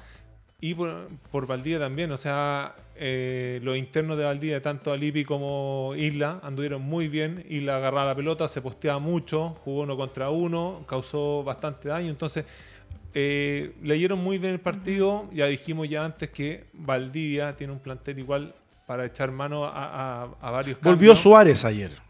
[0.61, 2.11] y por, por Valdivia también.
[2.13, 7.45] O sea, eh, los internos de Valdivia, tanto Alipi como Isla, anduvieron muy bien.
[7.49, 12.09] Isla agarraba la pelota, se posteaba mucho, jugó uno contra uno, causó bastante daño.
[12.09, 12.47] Entonces,
[13.13, 15.29] eh, leyeron muy bien el partido.
[15.33, 18.55] Ya dijimos ya antes que Valdivia tiene un plantel igual
[18.87, 21.19] para echar mano a, a- a varios Volvió cambios.
[21.21, 22.06] Suárez ayer.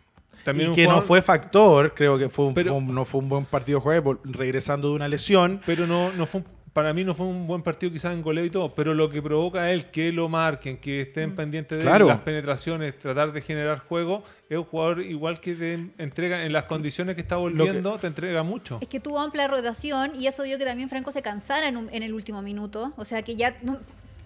[0.47, 3.21] También y que no fue factor, creo que fue un- Pero- fue un- no fue
[3.21, 5.61] un buen partido jueves, regresando de una lesión.
[5.67, 8.45] Pero no, no fue un- para mí no fue un buen partido quizás en goleo
[8.45, 11.85] y todo, pero lo que provoca a él que lo marquen, que estén pendientes de
[11.85, 16.53] él, las penetraciones, tratar de generar juego, es un jugador igual que te entrega en
[16.53, 18.77] las condiciones que está volviendo, te entrega mucho.
[18.83, 21.89] Es que tuvo amplia rotación y eso dio que también Franco se cansara en, un-
[21.93, 22.93] en el último minuto.
[22.99, 23.79] O sea que ya no-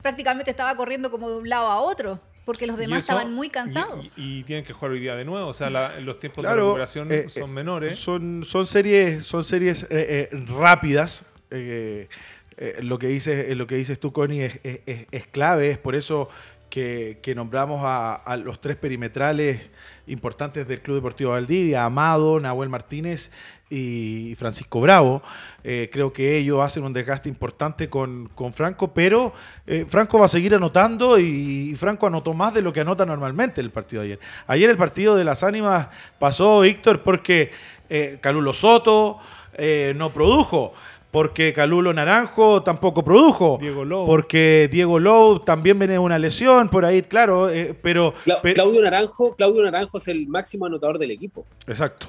[0.02, 2.18] prácticamente estaba corriendo como de un lado a otro,
[2.50, 4.12] porque los demás eso- estaban muy cansados.
[4.16, 6.54] Y, y tienen que jugar hoy día de nuevo, o sea, la- los tiempos de
[6.54, 7.98] recuperación eh, son eh, menores.
[7.98, 11.24] Son, son series, son series eh, eh, rápidas.
[11.50, 12.08] eh,
[12.56, 15.70] eh, lo, que dices, lo que dices tú, Connie, es, es- es- es clave.
[15.70, 16.28] Es por eso
[16.68, 19.70] que, que nombramos a, a los tres perimetrales
[20.06, 23.30] importantes del Club Deportivo Valdivia, Amado, Nahuel Martínez
[23.70, 25.22] y Francisco Bravo.
[25.62, 29.32] Eh, creo que ellos hacen un desgaste importante con, con Franco, pero
[29.66, 33.60] eh, Franco va a seguir anotando y, Franco anotó más de lo que anota normalmente
[33.60, 34.20] el partido de ayer.
[34.46, 37.50] Ayer el partido de las ánimas pasó, Víctor, porque
[37.88, 39.18] eh, Calulo Soto
[39.54, 40.72] eh, no produjo.
[41.10, 43.58] Porque Calulo Naranjo tampoco produjo.
[43.60, 44.06] Diego Lowe.
[44.06, 47.50] Porque Diego Lowe también viene de una lesión por ahí, claro.
[47.50, 51.44] eh, pero, Cla- pe- Claudio Naranjo, Claudio Naranjo es el máximo anotador del equipo.
[51.66, 52.06] Exacto.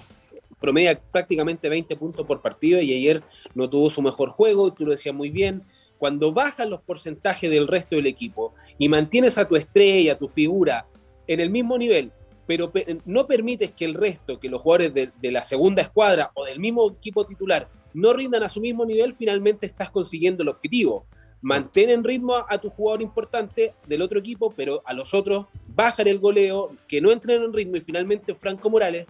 [0.61, 3.21] Promedia prácticamente 20 puntos por partido y ayer
[3.55, 5.63] no tuvo su mejor juego, y tú lo decías muy bien.
[5.97, 10.27] Cuando bajan los porcentajes del resto del equipo y mantienes a tu estrella, a tu
[10.29, 10.85] figura
[11.27, 12.11] en el mismo nivel,
[12.47, 16.31] pero pe- no permites que el resto, que los jugadores de, de la segunda escuadra
[16.33, 20.49] o del mismo equipo titular no rindan a su mismo nivel, finalmente estás consiguiendo el
[20.49, 21.05] objetivo.
[21.43, 25.45] Mantén en ritmo a, a tu jugador importante del otro equipo, pero a los otros
[25.67, 29.05] bajan el goleo, que no entren en ritmo y finalmente Franco Morales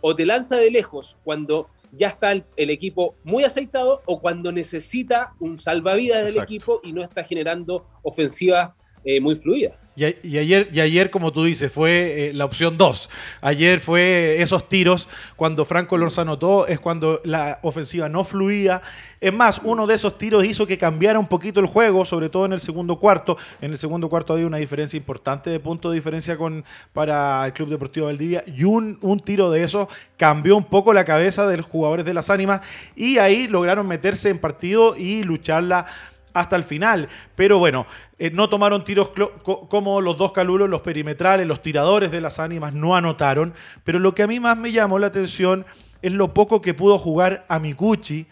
[0.00, 4.52] o te lanza de lejos cuando ya está el, el equipo muy aceitado o cuando
[4.52, 9.72] necesita un salvavidas del equipo y no está generando ofensiva eh, muy fluida.
[9.96, 13.10] Y, ayer, y ayer, como tú dices, fue eh, la opción 2.
[13.42, 15.08] Ayer fue esos tiros.
[15.36, 18.80] Cuando Franco Lorza anotó, es cuando la ofensiva no fluía.
[19.20, 22.46] Es más, uno de esos tiros hizo que cambiara un poquito el juego, sobre todo
[22.46, 23.36] en el segundo cuarto.
[23.60, 27.52] En el segundo cuarto había una diferencia importante de punto de diferencia con, para el
[27.52, 28.42] Club Deportivo Valdivia.
[28.46, 32.14] Y un, un tiro de esos cambió un poco la cabeza de los jugadores de
[32.14, 32.62] las ánimas.
[32.96, 35.86] Y ahí lograron meterse en partido y lucharla
[36.34, 37.08] hasta el final.
[37.36, 37.86] Pero bueno,
[38.18, 42.38] eh, no tomaron tiros co- como los dos calulos, los perimetrales, los tiradores de las
[42.38, 43.54] ánimas no anotaron.
[43.84, 45.66] Pero lo que a mí más me llamó la atención
[46.02, 48.26] es lo poco que pudo jugar Amiguchi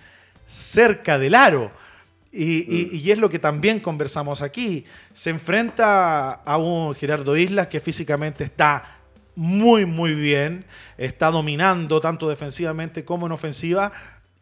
[0.47, 1.71] cerca del aro.
[2.31, 4.85] Y, y- y es lo que también conversamos aquí.
[5.13, 8.97] Se enfrenta a un Gerardo Islas que físicamente está
[9.35, 10.65] muy, muy bien.
[10.99, 13.93] Está dominando tanto defensivamente como en ofensiva.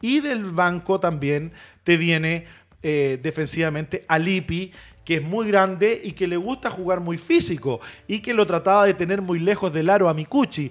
[0.00, 1.52] Y del banco también
[1.84, 2.46] te viene
[2.83, 4.72] eh, defensivamente Alipi,
[5.05, 8.85] que es muy grande y que le gusta jugar muy físico y que lo trataba
[8.85, 10.70] de tener muy lejos del aro a Mikuchi.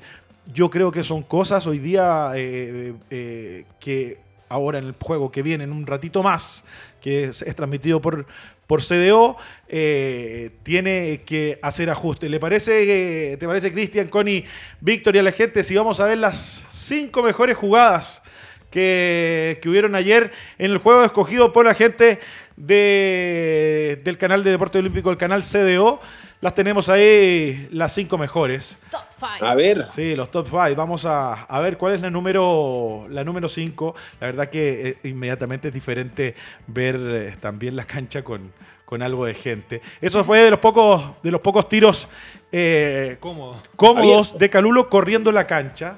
[0.54, 5.42] Yo creo que son cosas hoy día eh, eh, que ahora en el juego que
[5.42, 6.66] viene en un ratito más,
[7.02, 8.28] que es, transmitido por,
[8.68, 9.38] por CDO,
[9.68, 12.30] tiene que hacer ajustes.
[12.30, 14.46] ¿Le parece, te parece, Cristian, Connie,
[14.80, 18.22] Víctor y a la gente si vamos a ver las cinco mejores jugadas
[18.76, 22.20] que, que hubieron ayer en el juego escogido por la gente
[22.58, 26.02] de, del canal de Deporte Olímpico, el canal CDO?
[26.42, 28.84] Las tenemos ahí, las cinco mejores.
[28.92, 29.50] Top five.
[29.50, 30.76] A ver, Sí, los top 5.
[30.76, 33.96] Vamos a, a ver cuál es la número la número 5.
[34.20, 36.36] La verdad que eh, inmediatamente es diferente
[36.68, 38.52] ver eh, también la cancha con,
[38.86, 39.82] con algo de gente.
[40.02, 42.08] Eso fue de los pocos, de los pocos tiros
[42.52, 43.56] eh, Cómodo.
[43.78, 45.98] cómodos de Calulo corriendo la cancha.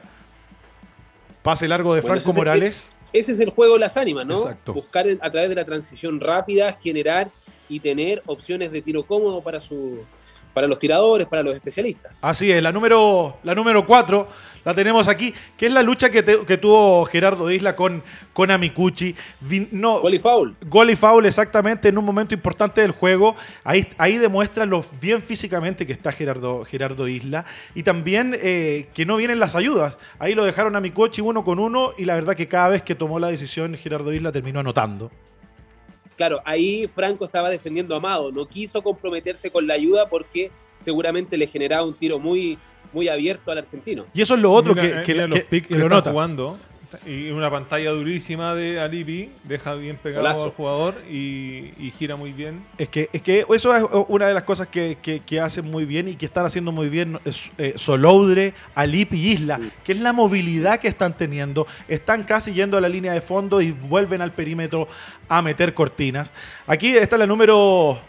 [1.48, 2.92] Pase largo de Bueno, Franco ese es- Morales.
[3.14, 4.34] ese es el juego de las ánimas, ¿no?
[4.34, 4.74] Exacto.
[4.74, 7.30] Buscar en- a través de la transición rápida, generar
[7.70, 10.00] y tener opciones de tiro cómodo para su
[10.54, 12.12] para los tiradores, para los especialistas.
[12.20, 14.28] Así es, la número, la número 4
[14.68, 18.04] la tenemos aquí, que es la lucha que, te- que tuvo Gerardo Isla con,
[18.34, 18.50] con.
[18.50, 20.58] Vin- no, Gol y foul.
[20.66, 23.38] Gol y foul exactamente en un momento importante del juego.
[23.64, 27.46] Ahí, ahí demuestra lo bien físicamente que está Gerardo, Gerardo Isla.
[27.76, 29.98] Y también eh, que no vienen las ayudas.
[30.20, 30.82] Ahí lo dejaron a
[31.24, 34.34] uno con uno y la verdad que cada vez que tomó la decisión Gerardo Isla
[34.34, 35.12] terminó anotando.
[36.18, 41.38] Claro, ahí Franco estaba defendiendo a Amado, no quiso comprometerse con la ayuda porque seguramente
[41.38, 42.58] le generaba un tiro muy,
[42.94, 44.06] muy abierto al argentino.
[44.14, 45.90] Y eso es lo otro Mira, que, que- mira que- los que pics que lo
[45.90, 46.12] nota.
[46.12, 46.60] jugando.
[47.06, 52.32] Y una pantalla durísima de Alipi, deja bien pegado al jugador y, y gira muy
[52.32, 52.64] bien.
[52.78, 55.84] Es que, es que eso es una de las cosas que, que- que hacen muy
[55.84, 60.00] bien y que están haciendo muy bien es, eh, Soloudre, Alip y Isla, que es
[60.00, 61.68] la movilidad que están teniendo.
[61.90, 64.88] Están casi yendo a la línea de fondo y vuelven al perímetro
[65.28, 66.32] a meter cortinas.
[66.68, 68.00] Aquí está la número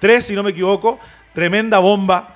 [0.00, 0.98] 3, si no me equivoco.
[1.34, 2.34] Tremenda bomba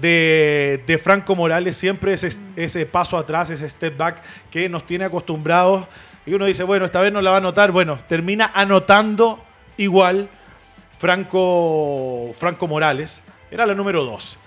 [0.00, 1.76] de, Franco Morales.
[1.76, 5.86] Siempre ese, ese paso atrás, ese step back que nos tiene acostumbrados.
[6.26, 7.72] Y uno dice, bueno, esta vez no la va a anotar.
[7.72, 9.42] Bueno, termina anotando
[9.76, 10.28] igual
[10.98, 13.22] Franco, Franco Morales.
[13.50, 14.38] Era la número 2.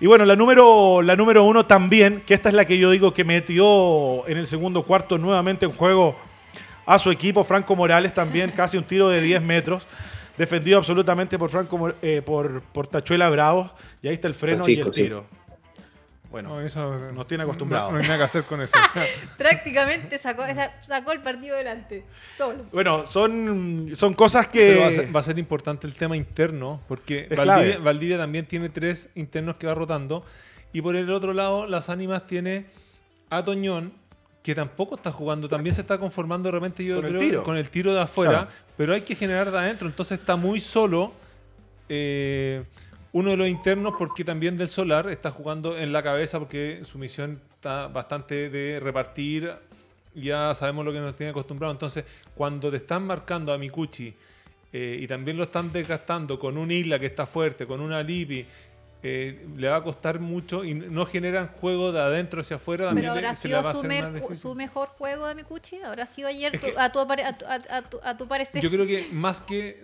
[0.00, 3.12] Y bueno, la número, la número uno también, que esta es la que yo digo
[3.12, 6.16] que metió en el segundo cuarto nuevamente en juego
[6.86, 9.86] a su equipo, Franco Morales también, casi un tiro de 10 metros,
[10.40, 13.70] defendido absolutamente por Franco eh, por, por Tachuela Bravo,
[14.00, 15.02] y ahí está el freno y el sí.
[15.02, 15.26] tiro.
[16.30, 17.90] Bueno, No, eso nos tiene acostumbrados.
[17.90, 18.72] No, no hay nada que hacer con eso.
[18.78, 19.04] o sea,
[19.36, 20.44] Prácticamente sacó,
[20.80, 22.06] sacó el partido delante.
[22.38, 22.64] Solo.
[22.72, 24.94] bueno, son, son cosas pero va a, que...
[24.94, 27.78] ser, va a ser importante el tema interno, porque Valdivia.
[27.78, 30.24] Valdivia también tiene tres internos que va rotando.
[30.72, 32.64] Y por el otro lado, las ánimas tiene
[33.28, 33.92] a Toñón,
[34.42, 37.42] que tampoco está jugando, también se está conformando de repente yo Con el creo, tiro.
[37.42, 38.50] con el tiro de afuera, Claro.
[38.76, 41.12] pero hay que generar de adentro, entonces está muy solo.
[41.88, 42.64] eh,
[43.12, 46.96] uno de los internos, porque también del Solar está jugando en la cabeza, porque su
[46.96, 49.52] misión está bastante de repartir.
[50.14, 51.72] Ya sabemos lo que nos tiene acostumbrado.
[51.72, 52.04] Entonces,
[52.36, 54.14] cuando te están marcando a Mikuchi
[54.72, 58.46] eh, y también lo están desgastando con un Isla que está fuerte, con una Lipi,
[59.02, 62.86] eh, le va a costar mucho y no generan juego de adentro hacia afuera.
[62.86, 64.10] También Pero habrá sido a su, mer-
[64.54, 65.80] mejor juego de Mikuchi.
[65.82, 68.62] ¿Habrá sido ayer tu- a, tu, apare- a, tu, a- a tu- a tu parecer?
[68.62, 69.80] Yo creo que más que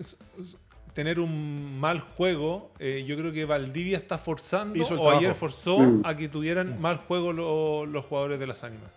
[0.92, 5.10] tener un mal juego, eh, yo creo que Valdivia está forzando o trabajo.
[5.18, 6.02] ayer forzó Mm.
[6.04, 8.90] a que tuvieran mal juego lo- los jugadores de las ánimas.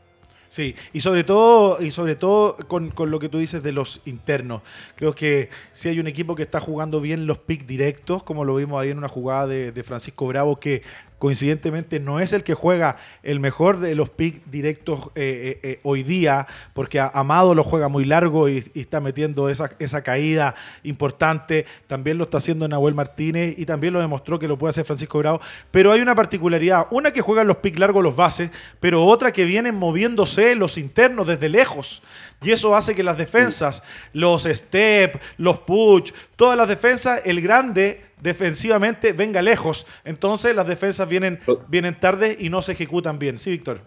[0.49, 4.01] Sí, y sobre todo, y sobre todo con, con lo que tú dices de los
[4.05, 4.63] internos.
[4.95, 8.55] Creo que si hay un equipo que está jugando bien los pick directos, como lo
[8.55, 10.81] vimos ahí en una jugada de, de Francisco Bravo, que
[11.19, 15.79] coincidentemente no es el que juega el mejor de los pick directos eh, eh, eh,
[15.83, 20.55] hoy día, porque Amado lo juega muy largo y, y está metiendo esa, esa caída
[20.83, 21.65] importante.
[21.87, 25.19] También lo está haciendo Nahuel Martínez y también lo demostró que lo puede hacer Francisco
[25.19, 25.41] Bravo.
[25.71, 28.49] Pero hay una particularidad, una que juegan los pick largos los bases,
[28.79, 32.01] pero otra que vienen moviéndose los internos desde lejos.
[32.41, 33.83] Y eso hace que las defensas,
[34.13, 39.85] los step, los push, todas las defensas, el grande defensivamente venga lejos.
[40.05, 43.37] Entonces las defensas vienen, vienen tarde y no se ejecutan bien.
[43.37, 43.81] Sí, Víctor.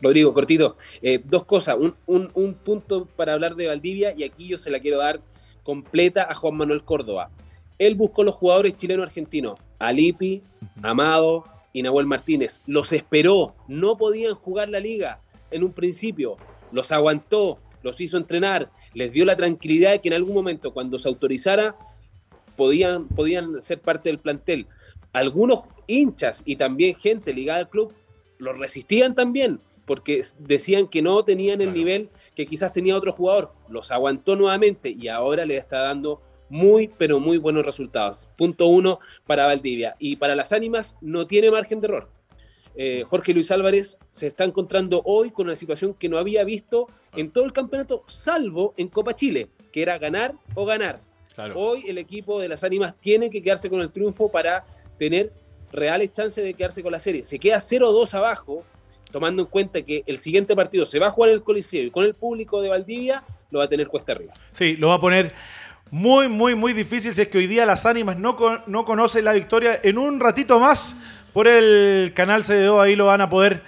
[0.00, 0.76] Rodrigo, cortito.
[1.02, 1.76] Eh, dos cosas.
[1.78, 5.20] Un, un- un punto para hablar de Valdivia y aquí yo se la quiero dar
[5.62, 7.30] completa a Juan Manuel Córdoba.
[7.78, 9.56] Él buscó los jugadores chileno-argentinos.
[9.78, 10.42] Alipi,
[10.82, 12.60] Amado y Nahuel Martínez.
[12.66, 13.54] Los esperó.
[13.68, 16.36] No podían jugar la liga en un principio.
[16.72, 20.98] Los aguantó, los hizo entrenar, les dio la tranquilidad de que en algún momento, cuando
[20.98, 21.76] se autorizara,
[22.56, 24.66] podían, podían ser parte del plantel.
[25.12, 27.92] Algunos hinchas y también gente ligada al club
[28.38, 31.78] los resistían también, porque decían que no tenían el Claro.
[31.78, 33.52] nivel que quizás tenía otro jugador.
[33.68, 38.28] Los aguantó nuevamente y ahora le está dando muy, pero muy buenos resultados.
[38.36, 39.96] Punto uno para Valdivia.
[39.98, 42.08] Y para las ánimas no tiene margen de error.
[42.74, 46.86] Eh, Jorge Luis Álvarez se está encontrando hoy con una situación que no había visto
[47.14, 51.00] en todo el campeonato, salvo en Copa Chile, que era ganar o ganar.
[51.54, 54.64] Hoy el equipo de las ánimas tiene que quedarse con el triunfo para
[54.98, 55.32] tener
[55.72, 57.24] reales chances de quedarse con la serie.
[57.24, 58.64] Se queda 0-2 abajo,
[59.10, 61.90] tomando en cuenta que el siguiente partido se va a jugar en el Coliseo y
[61.90, 64.32] con el público de Valdivia lo va a tener cuesta arriba.
[64.52, 65.34] Sí, lo va a poner
[65.90, 69.24] muy, muy, muy difícil si es que hoy día las ánimas no, con- no conocen
[69.26, 69.78] la victoria.
[69.82, 70.96] En un ratito más,
[71.32, 73.62] por el canal CDO, ahí lo van a poder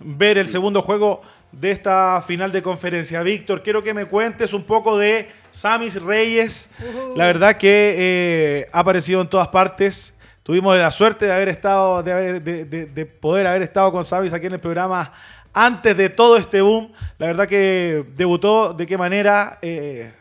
[0.00, 3.22] ver el segundo juego de esta final de conferencia.
[3.22, 6.68] Víctor, quiero que me cuentes un poco de Samis Reyes.
[7.16, 10.14] La verdad que eh, ha aparecido en todas partes.
[10.42, 14.04] Tuvimos la suerte de haber estado, de, haber- de- de- de poder haber estado con
[14.04, 15.12] Samis aquí en el programa
[15.52, 16.92] antes de todo este boom.
[17.18, 19.58] La verdad que debutó de qué manera.
[19.62, 20.12] eh,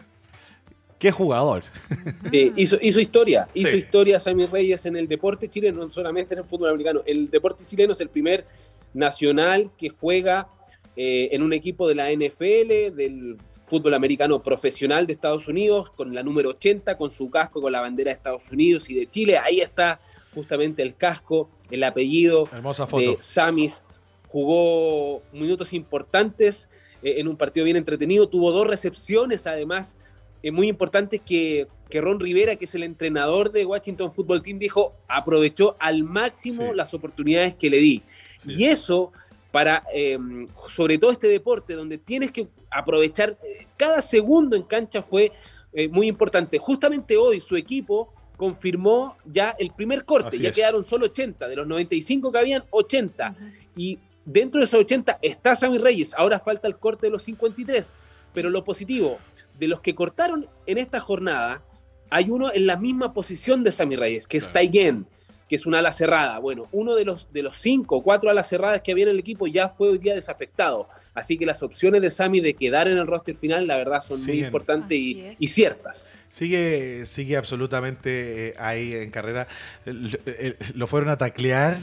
[0.99, 1.63] qué jugador.
[2.31, 3.77] Eh, hizo, hizo historia, hizo Sí.
[3.77, 7.01] historia Sammy Reyes en el deporte chileno, no solamente en el fútbol americano.
[7.05, 8.45] El deporte chileno es el primer
[8.93, 10.47] nacional que juega
[10.95, 13.37] eh, en un equipo de la NFL, del
[13.67, 17.81] fútbol americano profesional de Estados Unidos, con la número 80, con su casco, con la
[17.81, 19.37] bandera de Estados Unidos y de Chile.
[19.37, 19.99] Ahí está
[20.33, 23.11] justamente el casco, el apellido Hermosa foto.
[23.11, 23.83] de Samis.
[24.27, 26.69] Jugó minutos importantes
[27.03, 28.27] eh, en un partido bien entretenido.
[28.29, 29.97] Tuvo dos recepciones, además,
[30.43, 34.57] eh, muy importantes que que Ron Rivera, que es el entrenador de Washington Football Team,
[34.57, 36.75] dijo, aprovechó al máximo Sí.
[36.75, 38.03] las oportunidades que le di.
[38.37, 38.55] Sí.
[38.57, 39.13] Y eso,
[39.53, 40.19] para, eh,
[40.67, 45.31] sobre todo este deporte, donde tienes que aprovechar eh, cada segundo en cancha fue
[45.71, 46.57] eh, muy importante.
[46.57, 50.55] Justamente hoy su equipo confirmó ya el primer corte, Así ya es.
[50.57, 53.29] quedaron solo 80, de los 95 que habían, 80.
[53.31, 53.45] Ujú.
[53.77, 56.13] Y dentro de esos 80 está Sammy Reyes.
[56.17, 57.93] Ahora falta el corte de los 53.
[58.33, 59.19] Pero lo positivo,
[59.59, 61.63] de los que cortaron en esta jornada,
[62.09, 64.53] hay uno en la misma posición de Sammy Reyes, que es Claro.
[64.53, 65.07] Taigen,
[65.49, 66.39] que es una ala cerrada.
[66.39, 69.19] Bueno, uno de los, de los cinco o cuatro alas cerradas que había en el
[69.19, 70.89] equipo ya fue hoy día desafectado.
[71.13, 74.23] Así que las opciones de Sammy de quedar en el roster final, la verdad, son
[74.25, 76.09] muy importantes y, y ciertas.
[76.29, 79.47] Sigue, sigue absolutamente eh, ahí en carrera.
[79.85, 81.77] El- el- lo fueron a taclear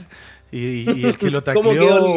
[0.53, 2.15] y, y el que lo ¿Cómo tacleó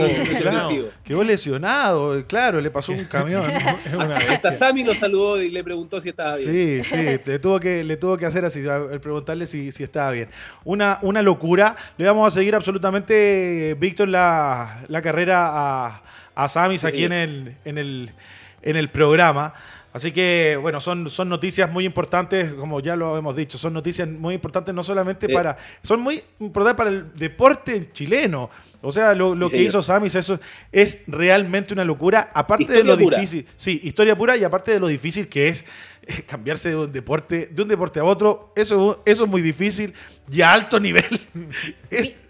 [1.04, 2.28] quedó claro, lesionado.
[2.28, 3.44] Claro, le pasó un camión.
[3.94, 4.52] Una Hasta.
[4.52, 6.84] Sammy lo saludó y le preguntó si estaba bien.
[6.84, 8.64] Sí, sí, le tuvo que, le tuvo que hacer así,
[9.02, 10.30] preguntarle si, si estaba bien.
[10.64, 11.76] Una, una locura.
[11.98, 16.04] Le vamos a seguir absolutamente, Víctor, la, la carrera a,
[16.36, 18.12] a Samis Sí, aquí en el, en, el,
[18.62, 19.54] en el programa.
[19.94, 24.08] Así que, bueno, son, son noticias muy importantes, como ya lo hemos dicho, son noticias
[24.08, 25.34] muy importantes no solamente Sí.
[25.34, 28.50] para, son muy importantes para el deporte chileno.
[28.82, 29.70] O sea, lo, lo Sí, que señor.
[29.70, 30.40] hizo Samis, eso
[30.72, 32.32] es realmente una locura.
[32.34, 33.18] Aparte de lo pura.
[33.18, 35.66] difícil, sí, historia pura y aparte de lo difícil que es
[36.04, 39.94] eh, cambiarse de un deporte, de un deporte a otro, eso, eso es muy difícil
[40.32, 41.06] y a alto nivel.
[41.90, 42.24] Es,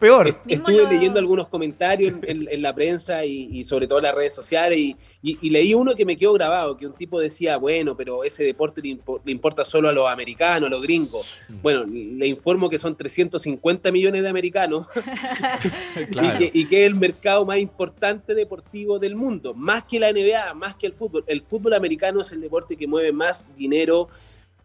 [0.00, 0.28] peor.
[0.28, 3.98] Est- Estuve lo- leyendo algunos comentarios en, en- en la prensa y, y sobre todo
[3.98, 6.94] en las redes sociales y, y- y leí uno que me quedó grabado, que un
[6.94, 10.70] tipo decía, bueno, pero ese deporte le, impo- le importa solo a los americanos, a
[10.70, 11.38] los gringos.
[11.48, 11.62] Mm.
[11.62, 14.86] Bueno, le informo que son 350 millones de americanos
[16.10, 16.36] Claro.
[16.36, 20.12] y, que, y que es el mercado más importante deportivo del mundo, más que la
[20.12, 21.24] NBA, más que el fútbol.
[21.26, 24.08] El fútbol americano es el deporte que mueve más dinero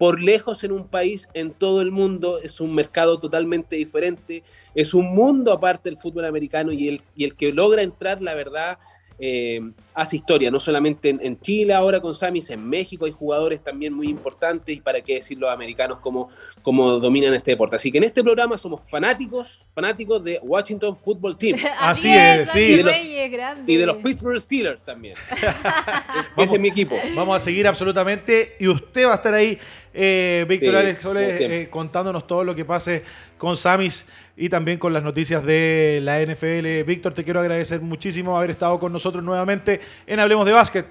[0.02, 4.42] por lejos en un país, en todo el mundo, es un mercado totalmente diferente,
[4.74, 8.34] es un mundo aparte del fútbol americano y el, y el que logra entrar, la
[8.34, 8.80] verdad,
[9.24, 9.62] eh,
[9.94, 13.94] hace historia, no solamente en, en Chile ahora con Samis, en México hay jugadores también
[13.94, 16.28] muy importantes y para qué decir los americanos como,
[16.64, 17.76] como dominan este deporte.
[17.76, 21.60] Así que en este programa somos fanáticos, fanáticos de Washington Football Team.
[21.80, 22.60] Así es, sí.
[22.60, 23.72] Y de los- Reyes, grande.
[23.72, 25.14] Y de los Pittsburgh Steelers también.
[25.32, 25.40] Es-
[26.46, 26.96] Ese es mi equipo.
[27.16, 29.56] Vamos a seguir absolutamente y usted va a estar ahí,
[29.94, 33.04] eh, Víctor Sí, Alex Soles, eh, contándonos todo lo que pase
[33.38, 36.84] con Samis y también con las noticias de la NFL.
[36.86, 40.86] Víctor, te quiero agradecer muchísimo haber estado con nosotros nuevamente en Hablemos de Básquet.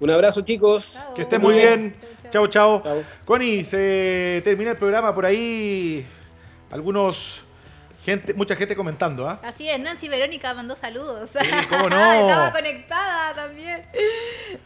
[0.00, 0.92] Un abrazo, chicos.
[0.94, 1.14] Chao.
[1.14, 1.94] Que estés muy bien.
[2.30, 2.46] Chao.
[2.46, 2.82] Chao.
[3.24, 6.06] Connie, se termina el programa por ahí.
[6.70, 7.42] Algunos
[8.04, 9.40] gente, mucha gente comentando, ¿ah?
[9.42, 11.30] Así es, Nancy Verónica mandó saludos.
[11.68, 12.12] cómo no.
[12.12, 13.82] Estaba conectada también.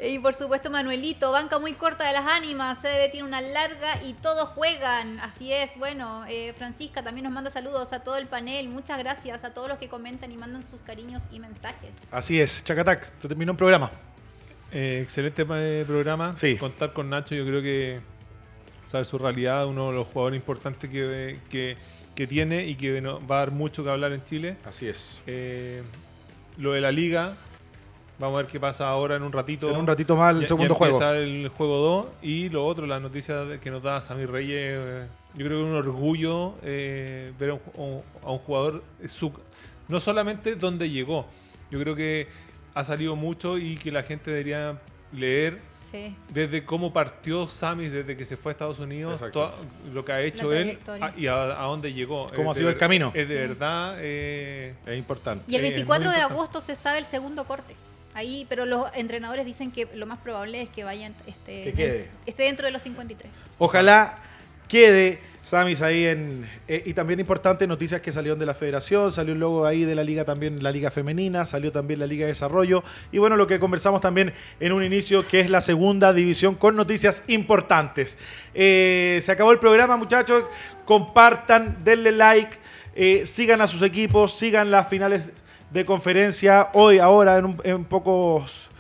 [0.01, 4.15] Y por supuesto Manuelito, banca muy corta de las ánimas, CDB tiene una larga y
[4.15, 5.21] todos juegan.
[5.21, 8.69] Así es, bueno, eh, Francisca también nos manda saludos a todo el panel.
[8.69, 11.91] Muchas gracias a todos los que comentan y mandan sus cariños y mensajes.
[12.11, 13.91] Así es, Chacatac, se terminó el programa.
[14.73, 16.37] Eh, excelente eh, programa.
[16.37, 16.57] Sí.
[16.57, 18.01] Contar con Nacho, yo creo que
[18.87, 21.77] sabe su realidad, uno de los jugadores importantes que, que,
[22.15, 24.57] que tiene y que no- va a dar mucho que hablar en Chile.
[24.65, 25.21] Así es.
[25.27, 25.83] Eh,
[26.59, 27.35] lo de la liga,
[28.19, 29.71] vamos a ver qué pasa ahora en un ratito.
[29.71, 31.13] En un ratito más el Ya- segundo ya juego.
[31.13, 34.57] el juego 2 y lo otro, la noticia que nos da Samir Reyes.
[34.61, 35.07] eh,
[35.37, 39.33] yo creo que es un orgullo eh, ver a un, a un jugador, su-
[39.89, 41.27] no solamente donde llegó,
[41.71, 42.29] yo creo que
[42.75, 44.81] ha salido mucho y que la gente debería
[45.13, 45.59] leer
[45.95, 46.13] Sí.
[46.29, 49.55] desde cómo partió Samis desde que se fue a Estados Unidos, toda-
[49.93, 51.07] lo que ha hecho él trayectoria.
[51.07, 52.27] a- y a, a dónde llegó.
[52.35, 53.13] Cómo Es ha sido de el camino.
[53.15, 53.49] Es de Sí.
[53.49, 53.97] verdad.
[54.01, 55.45] eh, Es importante.
[55.47, 56.35] Y el Sí, es 24 muy de importante.
[56.35, 57.77] agosto se sabe el segundo corte.
[58.15, 62.11] Ahí, pero los entrenadores dicen que lo más probable es que vayan este, Que quede.
[62.27, 63.31] esté dentro de los 53.
[63.59, 64.19] Ojalá
[64.69, 66.49] quede Samis ahí en.
[66.69, 69.95] eh, y también importante, noticias que salieron de la federación, salió el logo ahí de
[69.95, 72.83] la liga también, la liga femenina, salió también la liga de desarrollo.
[73.13, 76.77] Y bueno, lo que conversamos también en un inicio, que es la segunda división con
[76.77, 78.17] noticias importantes.
[78.55, 80.45] Eh, se acabó el programa, muchachos.
[80.87, 82.57] Compartan, denle like,
[82.95, 85.25] eh, sigan a sus equipos, sigan las finales
[85.71, 86.71] de conferencia.
[86.73, 88.71] Hoy, ahora, en, en pocos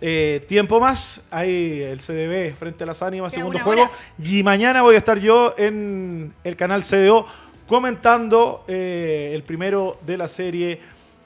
[0.00, 1.22] eh, tiempo más.
[1.30, 3.82] Hay el CDB frente a las ánimas, segundo juego.
[3.82, 3.92] hora.
[4.22, 7.26] Y mañana voy a estar yo en el canal CDO
[7.66, 10.80] comentando eh, el primero de la serie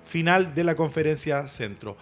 [0.04, 1.96] final de la conferencia centro.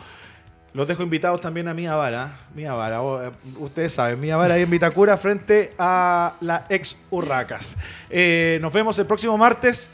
[0.74, 2.40] Los dejo invitados también a Mía Vara.
[2.54, 7.76] Mía Vara, eh, ustedes saben, Mía Vara ahí en Vitacura frente a la ex Urracas.
[8.08, 9.90] Eh, nos vemos el próximo martes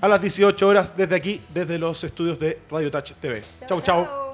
[0.00, 3.42] a las 18 horas desde aquí, desde los estudios de Radio Touch TV.
[3.66, 4.27] Chau, chau.